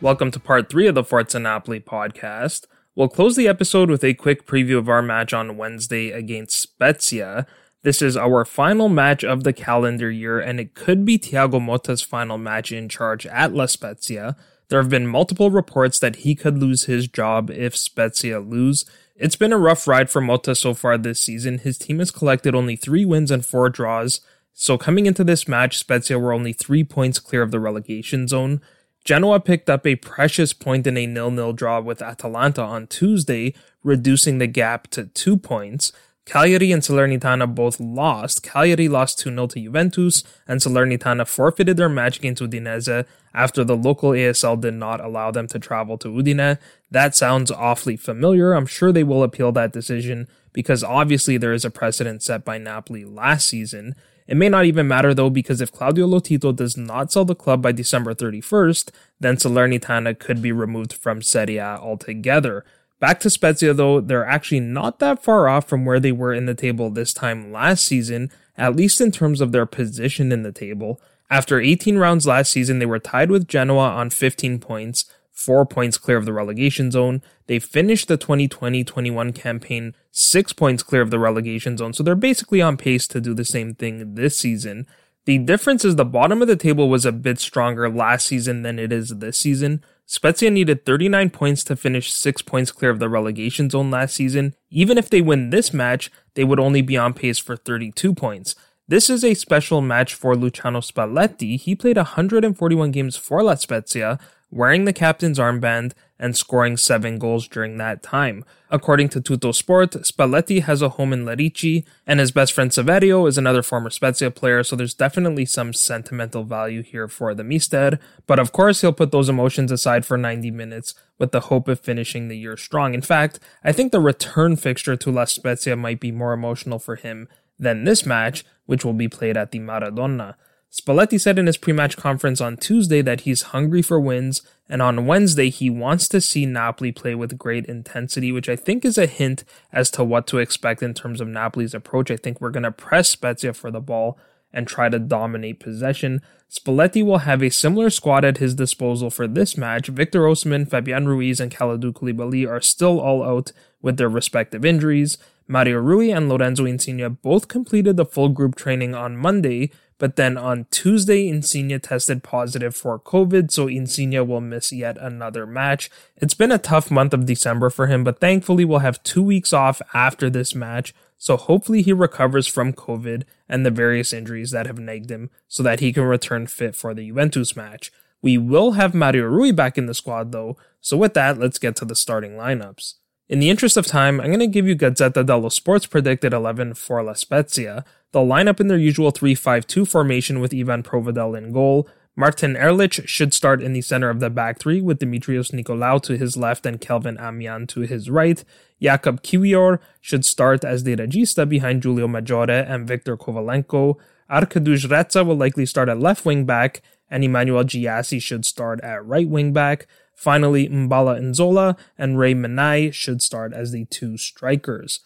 Welcome 0.00 0.30
to 0.30 0.40
part 0.40 0.70
three 0.70 0.86
of 0.86 0.94
the 0.94 1.04
Forza 1.04 1.38
Napoli 1.38 1.80
podcast. 1.80 2.66
We'll 2.94 3.08
close 3.08 3.36
the 3.36 3.48
episode 3.48 3.90
with 3.90 4.02
a 4.02 4.14
quick 4.14 4.46
preview 4.46 4.78
of 4.78 4.88
our 4.88 5.02
match 5.02 5.32
on 5.34 5.56
Wednesday 5.56 6.10
against 6.10 6.60
Spezia. 6.60 7.46
This 7.82 8.02
is 8.02 8.16
our 8.16 8.44
final 8.44 8.88
match 8.88 9.24
of 9.24 9.44
the 9.44 9.52
calendar 9.52 10.10
year, 10.10 10.40
and 10.40 10.58
it 10.58 10.74
could 10.74 11.04
be 11.04 11.18
Thiago 11.18 11.60
Motta's 11.60 12.02
final 12.02 12.36
match 12.36 12.72
in 12.72 12.88
charge 12.88 13.26
at 13.26 13.54
La 13.54 13.66
Spezia. 13.66 14.36
There 14.68 14.80
have 14.80 14.90
been 14.90 15.06
multiple 15.06 15.50
reports 15.50 15.98
that 15.98 16.16
he 16.16 16.34
could 16.34 16.58
lose 16.58 16.84
his 16.84 17.08
job 17.08 17.50
if 17.50 17.76
Spezia 17.76 18.40
lose. 18.40 18.84
It's 19.20 19.36
been 19.36 19.52
a 19.52 19.58
rough 19.58 19.86
ride 19.86 20.08
for 20.08 20.22
Motta 20.22 20.56
so 20.56 20.72
far 20.72 20.96
this 20.96 21.20
season. 21.20 21.58
His 21.58 21.76
team 21.76 21.98
has 21.98 22.10
collected 22.10 22.54
only 22.54 22.74
three 22.74 23.04
wins 23.04 23.30
and 23.30 23.44
four 23.44 23.68
draws. 23.68 24.22
So 24.54 24.78
coming 24.78 25.04
into 25.04 25.22
this 25.24 25.46
match, 25.46 25.76
Spezia 25.76 26.18
were 26.18 26.32
only 26.32 26.54
three 26.54 26.84
points 26.84 27.18
clear 27.18 27.42
of 27.42 27.50
the 27.50 27.60
relegation 27.60 28.26
zone. 28.26 28.62
Genoa 29.04 29.38
picked 29.38 29.68
up 29.68 29.86
a 29.86 29.96
precious 29.96 30.54
point 30.54 30.86
in 30.86 30.96
a 30.96 31.06
nil-nil 31.06 31.52
draw 31.52 31.80
with 31.80 32.00
Atalanta 32.00 32.62
on 32.62 32.86
Tuesday, 32.86 33.52
reducing 33.82 34.38
the 34.38 34.46
gap 34.46 34.88
to 34.88 35.04
two 35.04 35.36
points. 35.36 35.92
Cagliari 36.30 36.70
and 36.70 36.80
Salernitana 36.80 37.52
both 37.52 37.80
lost. 37.80 38.44
Cagliari 38.44 38.88
lost 38.88 39.18
2 39.18 39.30
0 39.30 39.48
to 39.48 39.60
Juventus, 39.60 40.22
and 40.46 40.60
Salernitana 40.60 41.26
forfeited 41.26 41.76
their 41.76 41.88
match 41.88 42.18
against 42.18 42.40
Udinese 42.40 43.04
after 43.34 43.64
the 43.64 43.76
local 43.76 44.10
ASL 44.10 44.60
did 44.60 44.74
not 44.74 45.00
allow 45.00 45.32
them 45.32 45.48
to 45.48 45.58
travel 45.58 45.98
to 45.98 46.06
Udine. 46.06 46.58
That 46.88 47.16
sounds 47.16 47.50
awfully 47.50 47.96
familiar. 47.96 48.52
I'm 48.52 48.66
sure 48.66 48.92
they 48.92 49.02
will 49.02 49.24
appeal 49.24 49.50
that 49.52 49.72
decision 49.72 50.28
because 50.52 50.84
obviously 50.84 51.36
there 51.36 51.52
is 51.52 51.64
a 51.64 51.70
precedent 51.70 52.22
set 52.22 52.44
by 52.44 52.58
Napoli 52.58 53.04
last 53.04 53.48
season. 53.48 53.96
It 54.28 54.36
may 54.36 54.48
not 54.48 54.66
even 54.66 54.86
matter 54.86 55.12
though 55.12 55.30
because 55.30 55.60
if 55.60 55.72
Claudio 55.72 56.06
Lotito 56.06 56.54
does 56.54 56.76
not 56.76 57.10
sell 57.10 57.24
the 57.24 57.34
club 57.34 57.60
by 57.60 57.72
December 57.72 58.14
31st, 58.14 58.90
then 59.18 59.34
Salernitana 59.34 60.16
could 60.16 60.40
be 60.40 60.52
removed 60.52 60.92
from 60.92 61.22
Serie 61.22 61.56
A 61.56 61.76
altogether. 61.76 62.64
Back 63.00 63.18
to 63.20 63.30
Spezia 63.30 63.72
though, 63.72 64.00
they're 64.00 64.26
actually 64.26 64.60
not 64.60 64.98
that 64.98 65.22
far 65.22 65.48
off 65.48 65.66
from 65.66 65.84
where 65.84 65.98
they 65.98 66.12
were 66.12 66.34
in 66.34 66.46
the 66.46 66.54
table 66.54 66.90
this 66.90 67.14
time 67.14 67.50
last 67.50 67.84
season, 67.84 68.30
at 68.56 68.76
least 68.76 69.00
in 69.00 69.10
terms 69.10 69.40
of 69.40 69.52
their 69.52 69.66
position 69.66 70.30
in 70.30 70.42
the 70.42 70.52
table. 70.52 71.00
After 71.30 71.58
18 71.58 71.96
rounds 71.96 72.26
last 72.26 72.52
season, 72.52 72.78
they 72.78 72.86
were 72.86 72.98
tied 72.98 73.30
with 73.30 73.48
Genoa 73.48 73.88
on 73.88 74.10
15 74.10 74.58
points, 74.58 75.06
four 75.32 75.64
points 75.64 75.96
clear 75.96 76.18
of 76.18 76.26
the 76.26 76.32
relegation 76.32 76.90
zone. 76.90 77.22
They 77.46 77.58
finished 77.58 78.08
the 78.08 78.18
2020 78.18 78.84
21 78.84 79.32
campaign 79.32 79.94
six 80.10 80.52
points 80.52 80.82
clear 80.82 81.00
of 81.00 81.10
the 81.10 81.18
relegation 81.18 81.78
zone, 81.78 81.94
so 81.94 82.02
they're 82.02 82.14
basically 82.14 82.60
on 82.60 82.76
pace 82.76 83.06
to 83.08 83.20
do 83.20 83.32
the 83.32 83.44
same 83.44 83.74
thing 83.74 84.14
this 84.14 84.36
season. 84.36 84.86
The 85.24 85.38
difference 85.38 85.84
is 85.84 85.96
the 85.96 86.04
bottom 86.04 86.42
of 86.42 86.48
the 86.48 86.56
table 86.56 86.88
was 86.88 87.06
a 87.06 87.12
bit 87.12 87.38
stronger 87.38 87.88
last 87.88 88.26
season 88.26 88.62
than 88.62 88.78
it 88.78 88.92
is 88.92 89.10
this 89.18 89.38
season. 89.38 89.84
Spezia 90.12 90.50
needed 90.50 90.84
39 90.84 91.30
points 91.30 91.62
to 91.62 91.76
finish 91.76 92.12
6 92.12 92.42
points 92.42 92.72
clear 92.72 92.90
of 92.90 92.98
the 92.98 93.08
relegation 93.08 93.70
zone 93.70 93.92
last 93.92 94.16
season. 94.16 94.56
Even 94.68 94.98
if 94.98 95.08
they 95.08 95.20
win 95.20 95.50
this 95.50 95.72
match, 95.72 96.10
they 96.34 96.42
would 96.42 96.58
only 96.58 96.82
be 96.82 96.96
on 96.96 97.14
pace 97.14 97.38
for 97.38 97.54
32 97.54 98.12
points. 98.12 98.56
This 98.88 99.08
is 99.08 99.22
a 99.22 99.34
special 99.34 99.80
match 99.80 100.14
for 100.14 100.34
Luciano 100.34 100.80
Spalletti. 100.80 101.60
He 101.60 101.76
played 101.76 101.96
141 101.96 102.90
games 102.90 103.16
for 103.16 103.40
La 103.44 103.54
Spezia, 103.54 104.18
wearing 104.50 104.84
the 104.84 104.92
captain's 104.92 105.38
armband 105.38 105.92
and 106.18 106.36
scoring 106.36 106.76
seven 106.76 107.18
goals 107.18 107.48
during 107.48 107.78
that 107.78 108.02
time. 108.02 108.44
According 108.70 109.08
to 109.10 109.20
Tuttosport, 109.20 110.04
Spalletti 110.04 110.62
has 110.62 110.82
a 110.82 110.90
home 110.90 111.12
in 111.12 111.24
Lerici, 111.24 111.84
and 112.06 112.20
his 112.20 112.30
best 112.30 112.52
friend 112.52 112.70
Saverio 112.70 113.26
is 113.26 113.38
another 113.38 113.62
former 113.62 113.90
Spezia 113.90 114.30
player, 114.30 114.62
so 114.62 114.76
there's 114.76 114.94
definitely 114.94 115.46
some 115.46 115.72
sentimental 115.72 116.44
value 116.44 116.82
here 116.82 117.08
for 117.08 117.34
the 117.34 117.42
Mister. 117.42 117.98
But 118.26 118.38
of 118.38 118.52
course, 118.52 118.80
he'll 118.82 118.92
put 118.92 119.12
those 119.12 119.28
emotions 119.28 119.72
aside 119.72 120.04
for 120.04 120.18
90 120.18 120.50
minutes 120.50 120.94
with 121.18 121.32
the 121.32 121.40
hope 121.40 121.68
of 121.68 121.80
finishing 121.80 122.28
the 122.28 122.38
year 122.38 122.56
strong. 122.56 122.92
In 122.92 123.02
fact, 123.02 123.40
I 123.64 123.72
think 123.72 123.92
the 123.92 124.00
return 124.00 124.56
fixture 124.56 124.96
to 124.96 125.10
La 125.10 125.24
Spezia 125.24 125.76
might 125.76 126.00
be 126.00 126.12
more 126.12 126.32
emotional 126.32 126.78
for 126.78 126.96
him 126.96 127.28
than 127.58 127.84
this 127.84 128.04
match, 128.04 128.44
which 128.66 128.84
will 128.84 128.94
be 128.94 129.08
played 129.08 129.36
at 129.36 129.52
the 129.52 129.58
Maradona. 129.58 130.34
Spalletti 130.72 131.20
said 131.20 131.36
in 131.36 131.46
his 131.46 131.56
pre-match 131.56 131.96
conference 131.96 132.40
on 132.40 132.56
Tuesday 132.56 133.02
that 133.02 133.22
he's 133.22 133.42
hungry 133.42 133.82
for 133.82 133.98
wins, 133.98 134.42
and 134.68 134.80
on 134.80 135.04
Wednesday 135.04 135.50
he 135.50 135.68
wants 135.68 136.06
to 136.08 136.20
see 136.20 136.46
Napoli 136.46 136.92
play 136.92 137.16
with 137.16 137.36
great 137.36 137.66
intensity, 137.66 138.30
which 138.30 138.48
I 138.48 138.54
think 138.54 138.84
is 138.84 138.96
a 138.96 139.06
hint 139.06 139.42
as 139.72 139.90
to 139.92 140.04
what 140.04 140.28
to 140.28 140.38
expect 140.38 140.80
in 140.80 140.94
terms 140.94 141.20
of 141.20 141.26
Napoli's 141.26 141.74
approach. 141.74 142.10
I 142.10 142.16
think 142.16 142.40
we're 142.40 142.50
going 142.50 142.62
to 142.62 142.70
press 142.70 143.08
Spezia 143.08 143.52
for 143.52 143.72
the 143.72 143.80
ball 143.80 144.16
and 144.52 144.66
try 144.66 144.88
to 144.88 144.98
dominate 145.00 145.58
possession. 145.58 146.22
Spalletti 146.48 147.04
will 147.04 147.18
have 147.18 147.42
a 147.42 147.50
similar 147.50 147.90
squad 147.90 148.24
at 148.24 148.38
his 148.38 148.54
disposal 148.54 149.10
for 149.10 149.26
this 149.26 149.56
match. 149.56 149.88
Victor 149.88 150.22
Osimhen, 150.22 150.68
Fabian 150.68 151.08
Ruiz, 151.08 151.40
and 151.40 151.50
Kalidou 151.50 151.92
Koulibaly 151.92 152.48
are 152.48 152.60
still 152.60 153.00
all 153.00 153.22
out 153.24 153.52
with 153.82 153.96
their 153.96 154.08
respective 154.08 154.64
injuries. 154.64 155.18
Mario 155.50 155.78
Rui 155.78 156.12
and 156.12 156.28
Lorenzo 156.28 156.64
Insigne 156.64 157.18
both 157.22 157.48
completed 157.48 157.96
the 157.96 158.04
full 158.04 158.28
group 158.28 158.54
training 158.54 158.94
on 158.94 159.16
Monday, 159.16 159.72
but 159.98 160.14
then 160.14 160.38
on 160.38 160.66
Tuesday, 160.70 161.26
Insigne 161.26 161.80
tested 161.80 162.22
positive 162.22 162.76
for 162.76 163.00
COVID, 163.00 163.50
so 163.50 163.66
Insigne 163.66 164.24
will 164.28 164.40
miss 164.40 164.72
yet 164.72 164.96
another 164.98 165.46
match. 165.46 165.90
It's 166.16 166.34
been 166.34 166.52
a 166.52 166.58
tough 166.58 166.88
month 166.88 167.12
of 167.12 167.26
December 167.26 167.68
for 167.68 167.88
him, 167.88 168.04
but 168.04 168.20
thankfully 168.20 168.64
we'll 168.64 168.78
have 168.78 169.02
two 169.02 169.24
weeks 169.24 169.52
off 169.52 169.82
after 169.92 170.30
this 170.30 170.54
match, 170.54 170.94
so 171.18 171.36
hopefully 171.36 171.82
he 171.82 171.92
recovers 171.92 172.46
from 172.46 172.72
COVID 172.72 173.24
and 173.48 173.66
the 173.66 173.72
various 173.72 174.12
injuries 174.12 174.52
that 174.52 174.68
have 174.68 174.78
nagged 174.78 175.10
him 175.10 175.30
so 175.48 175.64
that 175.64 175.80
he 175.80 175.92
can 175.92 176.04
return 176.04 176.46
fit 176.46 176.76
for 176.76 176.94
the 176.94 177.08
Juventus 177.08 177.56
match. 177.56 177.90
We 178.22 178.38
will 178.38 178.72
have 178.72 178.94
Mario 178.94 179.24
Rui 179.24 179.50
back 179.50 179.76
in 179.76 179.86
the 179.86 179.94
squad 179.94 180.30
though, 180.30 180.56
so 180.80 180.96
with 180.96 181.14
that, 181.14 181.38
let's 181.38 181.58
get 181.58 181.74
to 181.76 181.84
the 181.84 181.96
starting 181.96 182.34
lineups. 182.34 182.94
In 183.30 183.38
the 183.38 183.48
interest 183.48 183.76
of 183.76 183.86
time, 183.86 184.20
I'm 184.20 184.26
going 184.26 184.40
to 184.40 184.48
give 184.48 184.66
you 184.66 184.74
Gazzetta 184.74 185.24
dello 185.24 185.50
Sport's 185.50 185.86
predicted 185.86 186.32
11 186.32 186.74
for 186.74 187.00
La 187.00 187.12
Spezia. 187.12 187.84
They'll 188.10 188.26
line 188.26 188.48
up 188.48 188.58
in 188.58 188.66
their 188.66 188.76
usual 188.76 189.12
3-5-2 189.12 189.86
formation 189.86 190.40
with 190.40 190.52
Ivan 190.52 190.82
Provedel 190.82 191.38
in 191.38 191.52
goal. 191.52 191.88
Martin 192.16 192.56
Erlić 192.56 193.06
should 193.06 193.32
start 193.32 193.62
in 193.62 193.72
the 193.72 193.82
center 193.82 194.10
of 194.10 194.18
the 194.18 194.30
back 194.30 194.58
three 194.58 194.80
with 194.80 194.98
Dimitrios 194.98 195.52
Nicolaou 195.52 196.02
to 196.02 196.16
his 196.16 196.36
left 196.36 196.66
and 196.66 196.80
Kelvin 196.80 197.18
Amian 197.18 197.68
to 197.68 197.82
his 197.82 198.10
right. 198.10 198.42
Jakub 198.82 199.22
Kiwior 199.22 199.78
should 200.00 200.24
start 200.24 200.64
as 200.64 200.82
the 200.82 200.96
regista 200.96 201.48
behind 201.48 201.84
Giulio 201.84 202.08
Maggiore 202.08 202.68
and 202.68 202.88
Victor 202.88 203.16
Kovalenko. 203.16 203.94
Arkadiusz 204.30 204.88
Reca 204.88 205.26
will 205.26 205.36
likely 205.36 205.66
start 205.66 205.88
at 205.88 205.98
left 205.98 206.24
wing 206.24 206.44
back, 206.44 206.82
and 207.10 207.24
Emmanuel 207.24 207.64
Gyasi 207.64 208.22
should 208.22 208.44
start 208.44 208.80
at 208.82 209.04
right 209.04 209.28
wing 209.28 209.52
back. 209.52 209.86
Finally, 210.14 210.68
Mbala 210.68 211.20
Nzola 211.20 211.78
and 211.98 212.18
Rey 212.18 212.34
Manaj 212.34 212.92
should 212.92 213.22
start 213.22 213.52
as 213.52 213.72
the 213.72 213.86
two 213.86 214.16
strikers. 214.16 215.00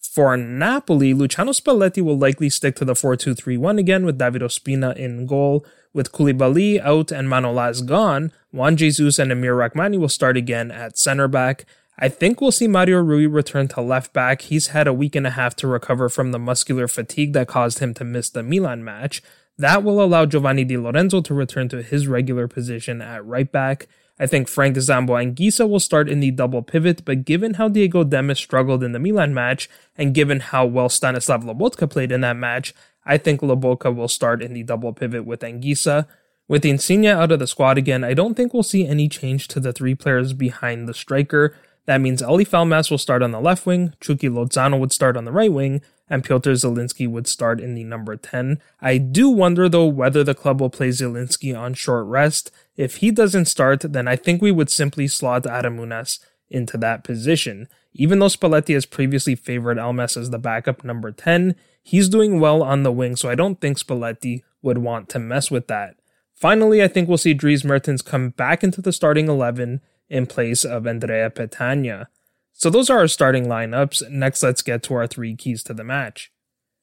For 0.00 0.34
Napoli, 0.36 1.12
Luciano 1.12 1.52
Spalletti 1.52 2.02
will 2.02 2.16
likely 2.16 2.48
stick 2.48 2.74
to 2.76 2.84
the 2.86 2.94
4-2-3-1 2.94 3.78
again 3.78 4.06
with 4.06 4.16
David 4.16 4.40
Ospina 4.40 4.96
in 4.96 5.26
goal. 5.26 5.66
With 5.92 6.10
Koulibaly 6.10 6.80
out 6.80 7.12
and 7.12 7.28
Manolas 7.28 7.84
gone, 7.84 8.32
Juan 8.50 8.78
Jesus 8.78 9.18
and 9.18 9.30
Amir 9.30 9.54
Rrahmani 9.54 9.98
will 9.98 10.08
start 10.08 10.38
again 10.38 10.70
at 10.70 10.96
center 10.96 11.28
back. 11.28 11.66
I 11.98 12.08
think 12.08 12.40
we'll 12.40 12.52
see 12.52 12.68
Mario 12.68 13.02
Rui 13.02 13.26
return 13.26 13.68
to 13.68 13.80
left 13.80 14.12
back. 14.12 14.42
He's 14.42 14.68
had 14.68 14.86
a 14.86 14.92
week 14.92 15.16
and 15.16 15.26
a 15.26 15.30
half 15.30 15.56
to 15.56 15.66
recover 15.66 16.08
from 16.08 16.32
the 16.32 16.38
muscular 16.38 16.88
fatigue 16.88 17.32
that 17.32 17.48
caused 17.48 17.78
him 17.78 17.94
to 17.94 18.04
miss 18.04 18.28
the 18.28 18.42
Milan 18.42 18.84
match. 18.84 19.22
That 19.56 19.82
will 19.82 20.02
allow 20.02 20.26
Giovanni 20.26 20.64
Di 20.64 20.76
Lorenzo 20.76 21.22
to 21.22 21.32
return 21.32 21.70
to 21.70 21.82
his 21.82 22.06
regular 22.06 22.48
position 22.48 23.00
at 23.00 23.24
right 23.24 23.50
back. 23.50 23.88
I 24.18 24.26
think 24.26 24.48
Frank 24.48 24.76
Zambo 24.76 25.14
Anguissa 25.14 25.68
will 25.68 25.80
start 25.80 26.08
in 26.08 26.20
the 26.20 26.30
double 26.30 26.62
pivot, 26.62 27.04
but 27.04 27.24
given 27.24 27.54
how 27.54 27.68
Diego 27.68 28.04
Demme 28.04 28.34
struggled 28.34 28.82
in 28.82 28.92
the 28.92 28.98
Milan 28.98 29.32
match, 29.34 29.68
and 29.96 30.14
given 30.14 30.40
how 30.40 30.66
well 30.66 30.88
Stanislav 30.88 31.44
Lobotka 31.44 31.88
played 31.88 32.12
in 32.12 32.22
that 32.22 32.36
match, 32.36 32.74
I 33.04 33.18
think 33.18 33.40
Lobotka 33.40 33.94
will 33.94 34.08
start 34.08 34.42
in 34.42 34.52
the 34.52 34.62
double 34.62 34.92
pivot 34.92 35.24
with 35.24 35.40
Anguissa. 35.40 36.06
With 36.48 36.64
Insigne 36.64 37.06
out 37.06 37.32
of 37.32 37.40
the 37.40 37.46
squad 37.46 37.76
again, 37.76 38.04
I 38.04 38.14
don't 38.14 38.34
think 38.34 38.54
we'll 38.54 38.62
see 38.62 38.86
any 38.86 39.08
change 39.08 39.48
to 39.48 39.60
the 39.60 39.72
three 39.72 39.94
players 39.94 40.32
behind 40.32 40.88
the 40.88 40.94
striker. 40.94 41.54
That 41.86 42.00
means 42.00 42.20
Eljif 42.20 42.50
Elmas 42.50 42.90
will 42.90 42.98
start 42.98 43.22
on 43.22 43.30
the 43.30 43.40
left 43.40 43.64
wing, 43.64 43.94
Chucky 44.00 44.28
Lozano 44.28 44.78
would 44.78 44.92
start 44.92 45.16
on 45.16 45.24
the 45.24 45.32
right 45.32 45.52
wing, 45.52 45.80
and 46.08 46.24
Piotr 46.24 46.50
Zielinski 46.50 47.08
would 47.08 47.26
start 47.26 47.60
in 47.60 47.74
the 47.74 47.84
number 47.84 48.16
10. 48.16 48.60
I 48.80 48.98
do 48.98 49.28
wonder 49.28 49.68
though 49.68 49.86
whether 49.86 50.22
the 50.22 50.34
club 50.34 50.60
will 50.60 50.70
play 50.70 50.88
Zielinski 50.88 51.56
on 51.56 51.74
short 51.74 52.06
rest. 52.06 52.50
If 52.76 52.96
he 52.96 53.10
doesn't 53.10 53.46
start, 53.46 53.80
then 53.80 54.06
I 54.06 54.16
think 54.16 54.42
we 54.42 54.52
would 54.52 54.70
simply 54.70 55.08
slot 55.08 55.46
Adam 55.46 55.78
Ounas 55.78 56.18
into 56.50 56.76
that 56.78 57.04
position. 57.04 57.68
Even 57.92 58.18
though 58.18 58.26
Spalletti 58.26 58.74
has 58.74 58.86
previously 58.86 59.34
favored 59.34 59.78
Elmas 59.78 60.16
as 60.16 60.30
the 60.30 60.38
backup 60.38 60.84
number 60.84 61.10
10, 61.10 61.56
he's 61.82 62.08
doing 62.08 62.40
well 62.40 62.62
on 62.62 62.82
the 62.82 62.92
wing, 62.92 63.16
so 63.16 63.28
I 63.28 63.34
don't 63.34 63.60
think 63.60 63.78
Spalletti 63.78 64.42
would 64.60 64.78
want 64.78 65.08
to 65.10 65.18
mess 65.18 65.50
with 65.50 65.66
that. 65.68 65.96
Finally, 66.34 66.82
I 66.82 66.88
think 66.88 67.08
we'll 67.08 67.16
see 67.16 67.32
Dries 67.32 67.64
Mertens 67.64 68.02
come 68.02 68.30
back 68.30 68.62
into 68.62 68.82
the 68.82 68.92
starting 68.92 69.28
11 69.28 69.80
in 70.08 70.26
place 70.26 70.64
of 70.64 70.86
Andrea 70.86 71.30
Petagna. 71.30 72.06
So 72.52 72.70
those 72.70 72.88
are 72.88 72.98
our 72.98 73.08
starting 73.08 73.46
lineups. 73.46 74.08
Next, 74.10 74.42
let's 74.42 74.62
get 74.62 74.82
to 74.84 74.94
our 74.94 75.06
three 75.06 75.36
keys 75.36 75.62
to 75.64 75.74
the 75.74 75.84
match. 75.84 76.32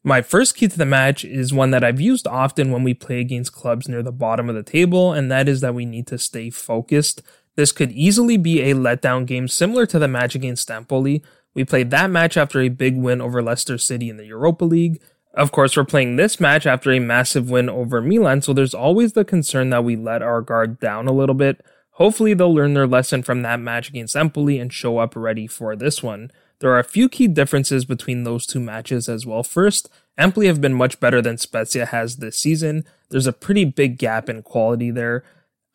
My 0.03 0.21
first 0.21 0.55
key 0.55 0.67
to 0.67 0.77
the 0.77 0.85
match 0.85 1.23
is 1.23 1.53
one 1.53 1.71
that 1.71 1.83
I've 1.83 2.01
used 2.01 2.27
often 2.27 2.71
when 2.71 2.83
we 2.83 2.93
play 2.93 3.21
against 3.21 3.53
clubs 3.53 3.87
near 3.87 4.03
the 4.03 4.11
bottom 4.11 4.49
of 4.49 4.55
the 4.55 4.61
table, 4.61 5.13
and 5.13 5.31
that 5.31 5.47
is 5.47 5.61
that 5.61 5.73
we 5.73 5.85
need 5.85 6.07
to 6.07 6.17
stay 6.17 6.49
focused. 6.49 7.21
This 7.55 7.71
could 7.71 7.91
easily 7.93 8.35
be 8.35 8.61
a 8.61 8.75
letdown 8.75 9.25
game 9.25 9.47
similar 9.47 9.85
to 9.85 9.99
the 9.99 10.07
match 10.07 10.35
against 10.35 10.69
Empoli. 10.69 11.23
We 11.53 11.63
played 11.63 11.89
that 11.91 12.09
match 12.09 12.35
after 12.35 12.59
a 12.59 12.69
big 12.69 12.97
win 12.97 13.21
over 13.21 13.41
Leicester 13.41 13.77
City 13.77 14.09
in 14.09 14.17
the 14.17 14.25
Europa 14.25 14.65
League. 14.65 15.01
Of 15.35 15.51
course, 15.51 15.77
we're 15.77 15.85
playing 15.85 16.17
this 16.17 16.39
match 16.39 16.67
after 16.67 16.91
a 16.91 16.99
massive 16.99 17.49
win 17.49 17.69
over 17.69 18.01
Milan, 18.01 18.41
so 18.41 18.53
there's 18.53 18.73
always 18.73 19.13
the 19.13 19.25
concern 19.25 19.69
that 19.69 19.83
we 19.83 19.95
let 19.95 20.21
our 20.21 20.41
guard 20.41 20.79
down 20.79 21.07
a 21.07 21.13
little 21.13 21.35
bit. 21.35 21.65
Hopefully, 21.93 22.33
they'll 22.33 22.53
learn 22.53 22.73
their 22.73 22.87
lesson 22.87 23.23
from 23.23 23.41
that 23.41 23.59
match 23.59 23.89
against 23.89 24.15
Empoli 24.15 24.59
and 24.59 24.73
show 24.73 24.97
up 24.97 25.15
ready 25.15 25.47
for 25.47 25.75
this 25.75 26.01
one. 26.01 26.31
There 26.59 26.71
are 26.71 26.79
a 26.79 26.83
few 26.83 27.09
key 27.09 27.27
differences 27.27 27.85
between 27.85 28.23
those 28.23 28.45
two 28.45 28.59
matches 28.59 29.09
as 29.09 29.25
well. 29.25 29.43
First, 29.43 29.89
Empoli 30.17 30.47
have 30.47 30.61
been 30.61 30.73
much 30.73 30.99
better 30.99 31.21
than 31.21 31.37
Spezia 31.37 31.87
has 31.87 32.17
this 32.17 32.37
season. 32.37 32.85
There's 33.09 33.27
a 33.27 33.33
pretty 33.33 33.65
big 33.65 33.97
gap 33.97 34.29
in 34.29 34.43
quality 34.43 34.89
there. 34.89 35.23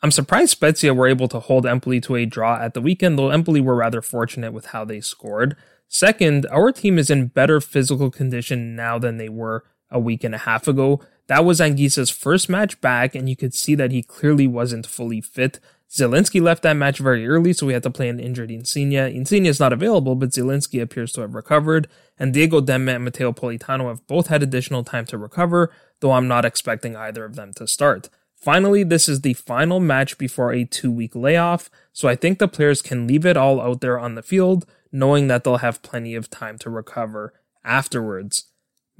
I'm 0.01 0.11
surprised 0.11 0.51
Spezia 0.51 0.93
were 0.93 1.07
able 1.07 1.27
to 1.27 1.39
hold 1.39 1.65
Empoli 1.65 1.99
to 2.01 2.15
a 2.15 2.25
draw 2.25 2.57
at 2.61 2.73
the 2.73 2.81
weekend, 2.81 3.19
though 3.19 3.29
Empoli 3.29 3.61
were 3.61 3.75
rather 3.75 4.01
fortunate 4.01 4.53
with 4.53 4.67
how 4.67 4.85
they 4.85 5.01
scored. 5.01 5.55
Second, 5.87 6.45
our 6.51 6.71
team 6.71 6.97
is 6.97 7.09
in 7.09 7.27
better 7.27 7.59
physical 7.59 8.09
condition 8.09 8.75
now 8.75 8.97
than 8.97 9.17
they 9.17 9.29
were 9.29 9.65
a 9.91 9.99
week 9.99 10.23
and 10.23 10.35
a 10.35 10.39
half 10.39 10.67
ago. 10.67 11.01
That 11.27 11.45
was 11.45 11.59
Anguissa's 11.59 12.09
first 12.09 12.49
match 12.49 12.79
back, 12.81 13.13
and 13.13 13.29
you 13.29 13.35
could 13.35 13.53
see 13.53 13.75
that 13.75 13.91
he 13.91 14.01
clearly 14.01 14.47
wasn't 14.47 14.87
fully 14.87 15.21
fit. 15.21 15.59
Zielinski 15.91 16.39
left 16.39 16.61
that 16.63 16.73
match 16.73 16.99
very 16.99 17.27
early, 17.27 17.51
so 17.51 17.65
we 17.65 17.73
had 17.73 17.81
to 17.83 17.89
play 17.89 18.09
an 18.09 18.19
injured 18.19 18.51
Insigne. 18.51 18.93
Insigne 18.93 19.47
is 19.47 19.59
not 19.59 19.73
available, 19.73 20.15
but 20.15 20.29
Zielinski 20.29 20.81
appears 20.81 21.11
to 21.13 21.21
have 21.21 21.33
recovered, 21.33 21.87
and 22.19 22.31
Diego 22.31 22.61
Demme 22.61 22.89
and 22.89 23.03
Matteo 23.05 23.31
Politano 23.31 23.87
have 23.87 24.05
both 24.05 24.27
had 24.27 24.43
additional 24.43 24.83
time 24.83 25.05
to 25.07 25.17
recover, 25.17 25.71
though 25.99 26.11
I'm 26.11 26.27
not 26.27 26.45
expecting 26.45 26.95
either 26.95 27.25
of 27.25 27.35
them 27.35 27.53
to 27.53 27.67
start. 27.67 28.09
Finally, 28.35 28.83
this 28.83 29.09
is 29.09 29.21
the 29.21 29.33
final 29.33 29.79
match 29.79 30.17
before 30.17 30.53
a 30.53 30.63
two 30.63 30.91
week 30.91 31.15
layoff, 31.15 31.71
so 31.91 32.07
I 32.07 32.15
think 32.15 32.37
the 32.37 32.47
players 32.47 32.81
can 32.83 33.07
leave 33.07 33.25
it 33.25 33.35
all 33.35 33.59
out 33.59 33.81
there 33.81 33.99
on 33.99 34.13
the 34.13 34.21
field, 34.21 34.67
knowing 34.91 35.27
that 35.27 35.43
they'll 35.43 35.57
have 35.57 35.81
plenty 35.81 36.13
of 36.13 36.29
time 36.29 36.57
to 36.59 36.69
recover 36.69 37.33
afterwards. 37.65 38.45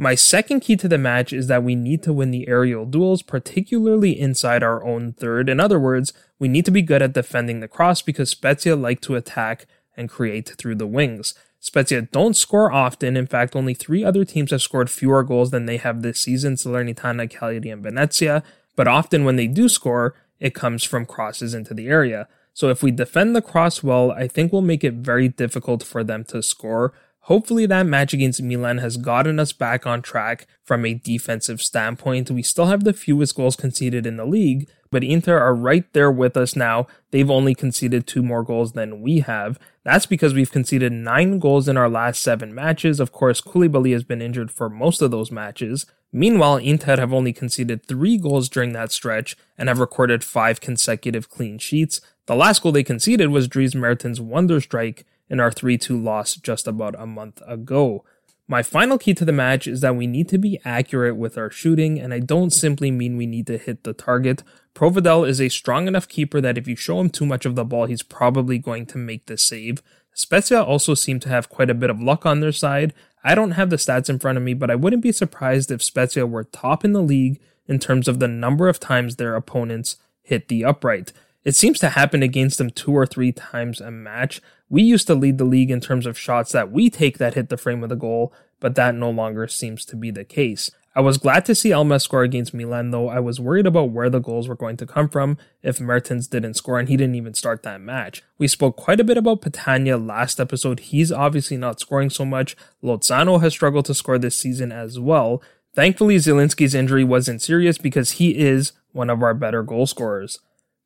My 0.01 0.15
second 0.15 0.61
key 0.61 0.77
to 0.77 0.87
the 0.87 0.97
match 0.97 1.33
is 1.33 1.47
that 1.47 1.61
we 1.61 1.75
need 1.75 2.03
to 2.03 2.13
win 2.13 2.31
the 2.31 2.47
aerial 2.47 2.85
duels, 2.85 3.21
particularly 3.21 4.17
inside 4.17 4.63
our 4.63 4.81
own 4.81 5.11
third. 5.11 5.49
In 5.49 5.59
other 5.59 5.77
words, 5.77 6.13
we 6.39 6.47
need 6.47 6.63
to 6.63 6.71
be 6.71 6.81
good 6.81 7.01
at 7.01 7.11
defending 7.11 7.59
the 7.59 7.67
cross 7.67 8.01
because 8.01 8.29
Spezia 8.29 8.77
like 8.77 9.01
to 9.01 9.17
attack 9.17 9.65
and 9.97 10.09
create 10.09 10.53
through 10.57 10.75
the 10.75 10.87
wings. 10.87 11.33
Spezia 11.59 12.03
don't 12.03 12.37
score 12.37 12.71
often. 12.71 13.17
In 13.17 13.27
fact, 13.27 13.57
only 13.57 13.73
three 13.73 14.01
other 14.01 14.23
teams 14.23 14.51
have 14.51 14.61
scored 14.61 14.89
fewer 14.89 15.21
goals 15.21 15.51
than 15.51 15.65
they 15.65 15.75
have 15.75 16.01
this 16.01 16.21
season 16.21 16.55
Salernitana, 16.55 17.29
Cagliari, 17.29 17.69
and 17.69 17.83
Venezia. 17.83 18.41
But 18.77 18.87
often 18.87 19.25
when 19.25 19.35
they 19.35 19.47
do 19.47 19.67
score, 19.67 20.15
it 20.39 20.55
comes 20.55 20.85
from 20.85 21.05
crosses 21.05 21.53
into 21.53 21.73
the 21.73 21.89
area. 21.89 22.29
So 22.53 22.69
if 22.69 22.81
we 22.81 22.91
defend 22.91 23.35
the 23.35 23.41
cross 23.41 23.83
well, 23.83 24.11
I 24.11 24.29
think 24.29 24.53
we'll 24.53 24.61
make 24.61 24.85
it 24.85 24.93
very 24.93 25.27
difficult 25.27 25.83
for 25.83 26.05
them 26.05 26.23
to 26.29 26.41
score. 26.41 26.93
Hopefully, 27.23 27.65
that 27.67 27.85
match 27.85 28.13
against 28.13 28.41
Milan 28.41 28.79
has 28.79 28.97
gotten 28.97 29.39
us 29.39 29.51
back 29.51 29.85
on 29.85 30.01
track 30.01 30.47
from 30.63 30.85
a 30.85 30.95
defensive 30.95 31.61
standpoint. 31.61 32.31
We 32.31 32.41
still 32.41 32.65
have 32.67 32.83
the 32.83 32.93
fewest 32.93 33.35
goals 33.35 33.55
conceded 33.55 34.07
in 34.07 34.17
the 34.17 34.25
league, 34.25 34.67
but 34.89 35.03
Inter 35.03 35.37
are 35.37 35.53
right 35.53 35.85
there 35.93 36.11
with 36.11 36.35
us 36.35 36.55
now. 36.55 36.87
They've 37.11 37.29
only 37.29 37.53
conceded 37.53 38.07
two 38.07 38.23
more 38.23 38.43
goals 38.43 38.71
than 38.71 39.01
we 39.01 39.19
have. 39.19 39.59
That's 39.83 40.07
because 40.07 40.33
we've 40.33 40.51
conceded 40.51 40.91
nine 40.91 41.39
goals 41.39 41.67
in 41.67 41.77
our 41.77 41.89
last 41.89 42.23
seven 42.23 42.55
matches. 42.55 42.99
Of 42.99 43.11
course, 43.11 43.41
Koulibaly 43.41 43.93
has 43.93 44.03
been 44.03 44.21
injured 44.21 44.51
for 44.51 44.69
most 44.69 45.01
of 45.01 45.11
those 45.11 45.31
matches. 45.31 45.85
Meanwhile, 46.11 46.57
Inter 46.57 46.97
have 46.97 47.13
only 47.13 47.33
conceded 47.33 47.85
three 47.85 48.17
goals 48.17 48.49
during 48.49 48.73
that 48.73 48.91
stretch 48.91 49.37
and 49.57 49.69
have 49.69 49.77
recorded 49.77 50.23
five 50.23 50.59
consecutive 50.61 51.29
clean 51.29 51.59
sheets. 51.59 52.01
The 52.25 52.35
last 52.35 52.63
goal 52.63 52.71
they 52.71 52.83
conceded 52.83 53.29
was 53.29 53.47
Dries 53.47 53.75
Mertens' 53.75 54.19
wonder 54.19 54.59
strike 54.59 55.05
in 55.29 55.39
our 55.39 55.51
3 55.51 55.77
2 55.77 55.97
loss 55.97 56.35
just 56.35 56.67
about 56.67 56.95
a 56.99 57.05
month 57.05 57.41
ago. 57.47 58.03
My 58.47 58.63
final 58.63 58.97
key 58.97 59.13
to 59.13 59.25
the 59.25 59.31
match 59.31 59.67
is 59.67 59.81
that 59.81 59.95
we 59.95 60.07
need 60.07 60.27
to 60.29 60.39
be 60.39 60.59
accurate 60.65 61.15
with 61.15 61.37
our 61.37 61.51
shooting, 61.51 61.99
and 61.99 62.11
I 62.11 62.19
don't 62.19 62.49
simply 62.49 62.89
mean 62.89 63.15
we 63.15 63.27
need 63.27 63.45
to 63.45 63.59
hit 63.59 63.83
the 63.83 63.93
target. 63.93 64.41
Provedel 64.73 65.27
is 65.27 65.39
a 65.39 65.49
strong 65.49 65.87
enough 65.87 66.07
keeper 66.07 66.41
that 66.41 66.57
if 66.57 66.67
you 66.67 66.75
show 66.75 66.99
him 66.99 67.11
too 67.11 67.27
much 67.27 67.45
of 67.45 67.53
the 67.53 67.63
ball, 67.63 67.85
he's 67.85 68.01
probably 68.01 68.57
going 68.57 68.87
to 68.87 68.97
make 68.97 69.27
the 69.27 69.37
save. 69.37 69.83
Spezia 70.15 70.63
also 70.63 70.95
seem 70.95 71.19
to 71.19 71.29
have 71.29 71.47
quite 71.47 71.69
a 71.69 71.75
bit 71.75 71.91
of 71.91 72.01
luck 72.01 72.25
on 72.25 72.39
their 72.39 72.51
side. 72.51 72.95
I 73.23 73.35
don't 73.35 73.51
have 73.51 73.69
the 73.69 73.75
stats 73.75 74.09
in 74.09 74.17
front 74.17 74.39
of 74.39 74.43
me, 74.43 74.55
but 74.55 74.71
I 74.71 74.75
wouldn't 74.75 75.03
be 75.03 75.11
surprised 75.11 75.69
if 75.69 75.83
Spezia 75.83 76.25
were 76.25 76.43
top 76.43 76.83
in 76.83 76.93
the 76.93 77.03
league 77.03 77.39
in 77.67 77.77
terms 77.77 78.07
of 78.07 78.19
the 78.19 78.27
number 78.27 78.67
of 78.67 78.79
times 78.79 79.15
their 79.17 79.35
opponents 79.35 79.97
hit 80.23 80.47
the 80.47 80.65
upright. 80.65 81.13
It 81.43 81.55
seems 81.55 81.79
to 81.79 81.89
happen 81.89 82.21
against 82.21 82.57
them 82.57 82.69
two 82.69 82.91
or 82.91 83.05
three 83.05 83.31
times 83.31 83.79
a 83.79 83.91
match. 83.91 84.41
We 84.69 84.81
used 84.81 85.07
to 85.07 85.15
lead 85.15 85.37
the 85.37 85.45
league 85.45 85.71
in 85.71 85.79
terms 85.79 86.05
of 86.05 86.19
shots 86.19 86.51
that 86.51 86.71
we 86.71 86.89
take 86.89 87.17
that 87.17 87.35
hit 87.35 87.49
the 87.49 87.57
frame 87.57 87.81
of 87.81 87.89
the 87.89 87.95
goal, 87.95 88.33
but 88.59 88.75
that 88.75 88.93
no 88.93 89.09
longer 89.09 89.47
seems 89.47 89.85
to 89.85 89.95
be 89.95 90.11
the 90.11 90.25
case. 90.25 90.69
I 90.95 91.01
was 91.01 91.17
glad 91.17 91.45
to 91.45 91.55
see 91.55 91.69
Elmas 91.69 92.01
score 92.01 92.23
against 92.23 92.53
Milan, 92.53 92.91
though 92.91 93.09
I 93.09 93.19
was 93.19 93.39
worried 93.39 93.67
about 93.67 93.91
where 93.91 94.09
the 94.09 94.19
goals 94.19 94.47
were 94.49 94.55
going 94.55 94.75
to 94.77 94.85
come 94.85 95.07
from 95.07 95.37
if 95.63 95.79
Mertens 95.79 96.27
didn't 96.27 96.55
score 96.55 96.77
and 96.77 96.89
he 96.89 96.97
didn't 96.97 97.15
even 97.15 97.33
start 97.35 97.63
that 97.63 97.79
match. 97.79 98.21
We 98.37 98.47
spoke 98.47 98.75
quite 98.75 98.99
a 98.99 99.03
bit 99.05 99.17
about 99.17 99.41
Petagna 99.41 100.03
last 100.05 100.39
episode. 100.39 100.79
He's 100.81 101.11
obviously 101.11 101.57
not 101.57 101.79
scoring 101.79 102.09
so 102.09 102.25
much. 102.25 102.57
Lozano 102.83 103.39
has 103.39 103.53
struggled 103.53 103.85
to 103.85 103.93
score 103.93 104.17
this 104.17 104.35
season 104.35 104.71
as 104.71 104.99
well. 104.99 105.41
Thankfully, 105.73 106.17
Zielinski's 106.17 106.75
injury 106.75 107.03
wasn't 107.03 107.41
serious 107.41 107.77
because 107.77 108.13
he 108.13 108.37
is 108.37 108.73
one 108.91 109.09
of 109.09 109.21
our 109.21 109.35
better 109.35 109.63
goal 109.63 109.85
scorers. 109.85 110.39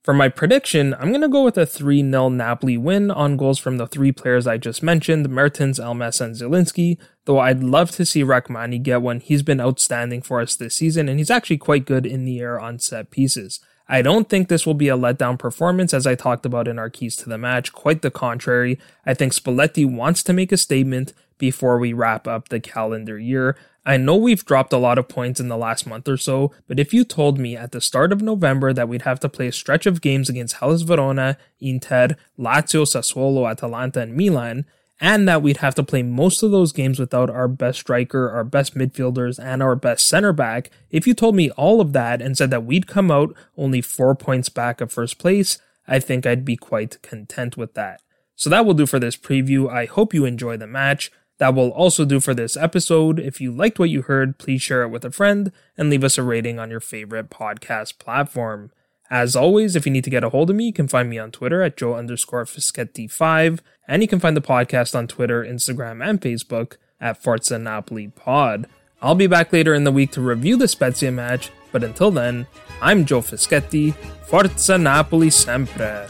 For 0.04 0.14
my 0.14 0.28
prediction, 0.28 0.94
I'm 0.96 1.10
going 1.10 1.22
to 1.22 1.30
go 1.30 1.46
with 1.46 1.58
a 1.58 1.66
3 1.66 2.02
0 2.02 2.28
Napoli 2.28 2.78
win 2.78 3.10
on 3.10 3.38
goals 3.38 3.58
from 3.58 3.78
the 3.78 3.88
three 3.88 4.12
players 4.12 4.46
I 4.46 4.58
just 4.58 4.84
mentioned 4.84 5.30
Mertens, 5.30 5.80
Elmas, 5.80 6.20
and 6.20 6.36
Zielinski, 6.36 6.98
though 7.24 7.40
I'd 7.40 7.64
love 7.64 7.92
to 7.92 8.06
see 8.06 8.22
Rrahmani 8.22 8.84
get 8.84 9.02
one. 9.02 9.22
He's 9.22 9.44
been 9.44 9.62
outstanding 9.62 10.22
for 10.22 10.42
us 10.42 10.58
this 10.58 10.76
season, 10.76 11.08
and 11.08 11.20
he's 11.20 11.32
actually 11.32 11.58
quite 11.58 11.86
good 11.86 12.06
in 12.06 12.26
the 12.26 12.42
air 12.42 12.60
on 12.60 12.80
set 12.80 13.12
pieces. 13.12 13.62
I 13.88 14.02
don't 14.02 14.30
think 14.30 14.48
this 14.48 14.66
will 14.66 14.74
be 14.74 14.90
a 14.90 14.98
letdown 14.98 15.38
performance, 15.38 15.94
as 15.94 16.08
I 16.08 16.16
talked 16.16 16.46
about 16.46 16.68
in 16.68 16.80
our 16.80 16.90
keys 16.90 17.16
to 17.18 17.30
the 17.30 17.38
match. 17.38 17.74
Quite 17.74 18.02
the 18.02 18.12
contrary. 18.12 18.80
I 19.06 19.14
think 19.14 19.34
Spalletti 19.34 19.86
wants 19.86 20.24
to 20.24 20.34
make 20.34 20.52
a 20.52 20.58
statement 20.58 21.14
before 21.38 21.78
we 21.78 21.92
wrap 21.92 22.28
up 22.28 22.50
the 22.50 22.60
calendar 22.60 23.20
year. 23.20 23.58
I 23.86 23.98
know 23.98 24.16
we've 24.16 24.46
dropped 24.46 24.72
a 24.72 24.78
lot 24.78 24.98
of 24.98 25.10
points 25.10 25.42
in 25.42 25.50
the 25.50 25.58
last 25.58 25.86
month 25.86 26.08
or 26.08 26.16
so, 26.16 26.54
but 26.68 26.80
if 26.80 26.94
you 26.94 27.04
told 27.04 27.38
me 27.38 27.58
at 27.58 27.74
the 27.74 27.82
start 27.82 28.14
of 28.14 28.22
November 28.22 28.72
that 28.72 28.88
we'd 28.88 29.02
have 29.02 29.20
to 29.20 29.30
play 29.30 29.48
a 29.48 29.52
stretch 29.52 29.86
of 29.86 30.00
games 30.00 30.30
against 30.30 30.56
Hellas 30.56 30.84
Verona, 30.84 31.38
Inter, 31.60 32.16
Lazio, 32.40 32.86
Sassuolo, 32.86 33.50
Atalanta, 33.50 34.00
and 34.00 34.16
Milan, 34.16 34.66
and 35.04 35.28
that 35.28 35.42
we'd 35.42 35.58
have 35.58 35.76
to 35.76 35.84
play 35.84 36.02
most 36.02 36.42
of 36.44 36.52
those 36.52 36.72
games 36.72 36.98
without 36.98 37.30
our 37.30 37.50
best 37.50 37.82
striker, 37.82 38.32
our 38.32 38.46
best 38.46 38.74
midfielders, 38.74 39.38
and 39.38 39.62
our 39.62 39.76
best 39.76 40.08
center 40.08 40.32
back, 40.32 40.70
if 40.90 41.06
you 41.06 41.14
told 41.14 41.36
me 41.36 41.52
all 41.52 41.82
of 41.82 41.92
that 41.92 42.22
and 42.22 42.38
said 42.38 42.50
that 42.52 42.64
we'd 42.64 42.88
come 42.88 43.12
out 43.12 43.36
only 43.58 43.82
four 43.82 44.16
points 44.16 44.48
back 44.48 44.80
of 44.80 44.94
first 44.94 45.20
place, 45.20 45.58
I 45.90 46.00
think 46.00 46.26
I'd 46.26 46.46
be 46.46 46.56
quite 46.56 47.02
content 47.02 47.58
with 47.58 47.74
that. 47.74 48.02
So 48.38 48.50
that 48.50 48.66
will 48.66 48.74
do 48.74 48.86
for 48.86 48.98
this 48.98 49.18
preview. 49.18 49.70
I 49.70 49.88
hope 49.88 50.14
you 50.14 50.24
enjoy 50.24 50.56
the 50.56 50.68
match. 50.68 51.12
That 51.38 51.54
will 51.54 51.72
also 51.72 52.06
do 52.06 52.22
for 52.22 52.34
this 52.34 52.56
episode. 52.56 53.20
If 53.20 53.42
you 53.42 53.52
liked 53.52 53.80
what 53.80 53.90
you 53.90 54.04
heard, 54.04 54.38
please 54.38 54.62
share 54.62 54.84
it 54.84 54.90
with 54.90 55.04
a 55.04 55.12
friend 55.12 55.52
and 55.78 55.90
leave 55.90 56.06
us 56.06 56.18
a 56.18 56.24
rating 56.24 56.60
on 56.60 56.72
your 56.72 56.80
favorite 56.80 57.30
podcast 57.30 58.00
platform. 58.00 58.72
As 59.14 59.36
always, 59.36 59.76
if 59.76 59.86
you 59.86 59.92
need 59.92 60.06
to 60.06 60.10
get 60.10 60.24
a 60.24 60.30
hold 60.30 60.50
of 60.50 60.56
me, 60.56 60.66
you 60.66 60.74
can 60.74 60.88
find 60.88 61.08
me 61.08 61.20
on 61.20 61.30
Twitter 61.30 61.62
at 61.62 61.78
Joe 61.78 61.94
underscore 61.94 62.46
Fischetti5, 62.46 63.60
and 63.88 64.02
you 64.02 64.08
can 64.08 64.20
find 64.20 64.36
the 64.36 64.42
podcast 64.42 64.96
on 64.96 65.06
Twitter, 65.06 65.44
Instagram, 65.44 66.04
and 66.04 66.20
Facebook 66.20 66.78
at 67.00 67.22
Forza 67.22 67.60
Napoli 67.60 68.08
Pod. 68.08 68.66
I'll 69.04 69.14
be 69.14 69.28
back 69.28 69.54
later 69.54 69.76
in 69.76 69.84
the 69.84 69.92
week 69.92 70.10
to 70.14 70.22
review 70.22 70.58
the 70.58 70.68
Spezia 70.68 71.12
match, 71.12 71.52
but 71.72 71.84
until 71.84 72.10
then, 72.10 72.48
I'm 72.82 73.06
Joe 73.06 73.22
Fischetti. 73.22 73.94
Forza 74.26 74.80
Napoli 74.80 75.30
sempre! 75.30 76.10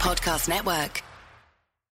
Podcast 0.00 0.48
Network. 0.48 1.09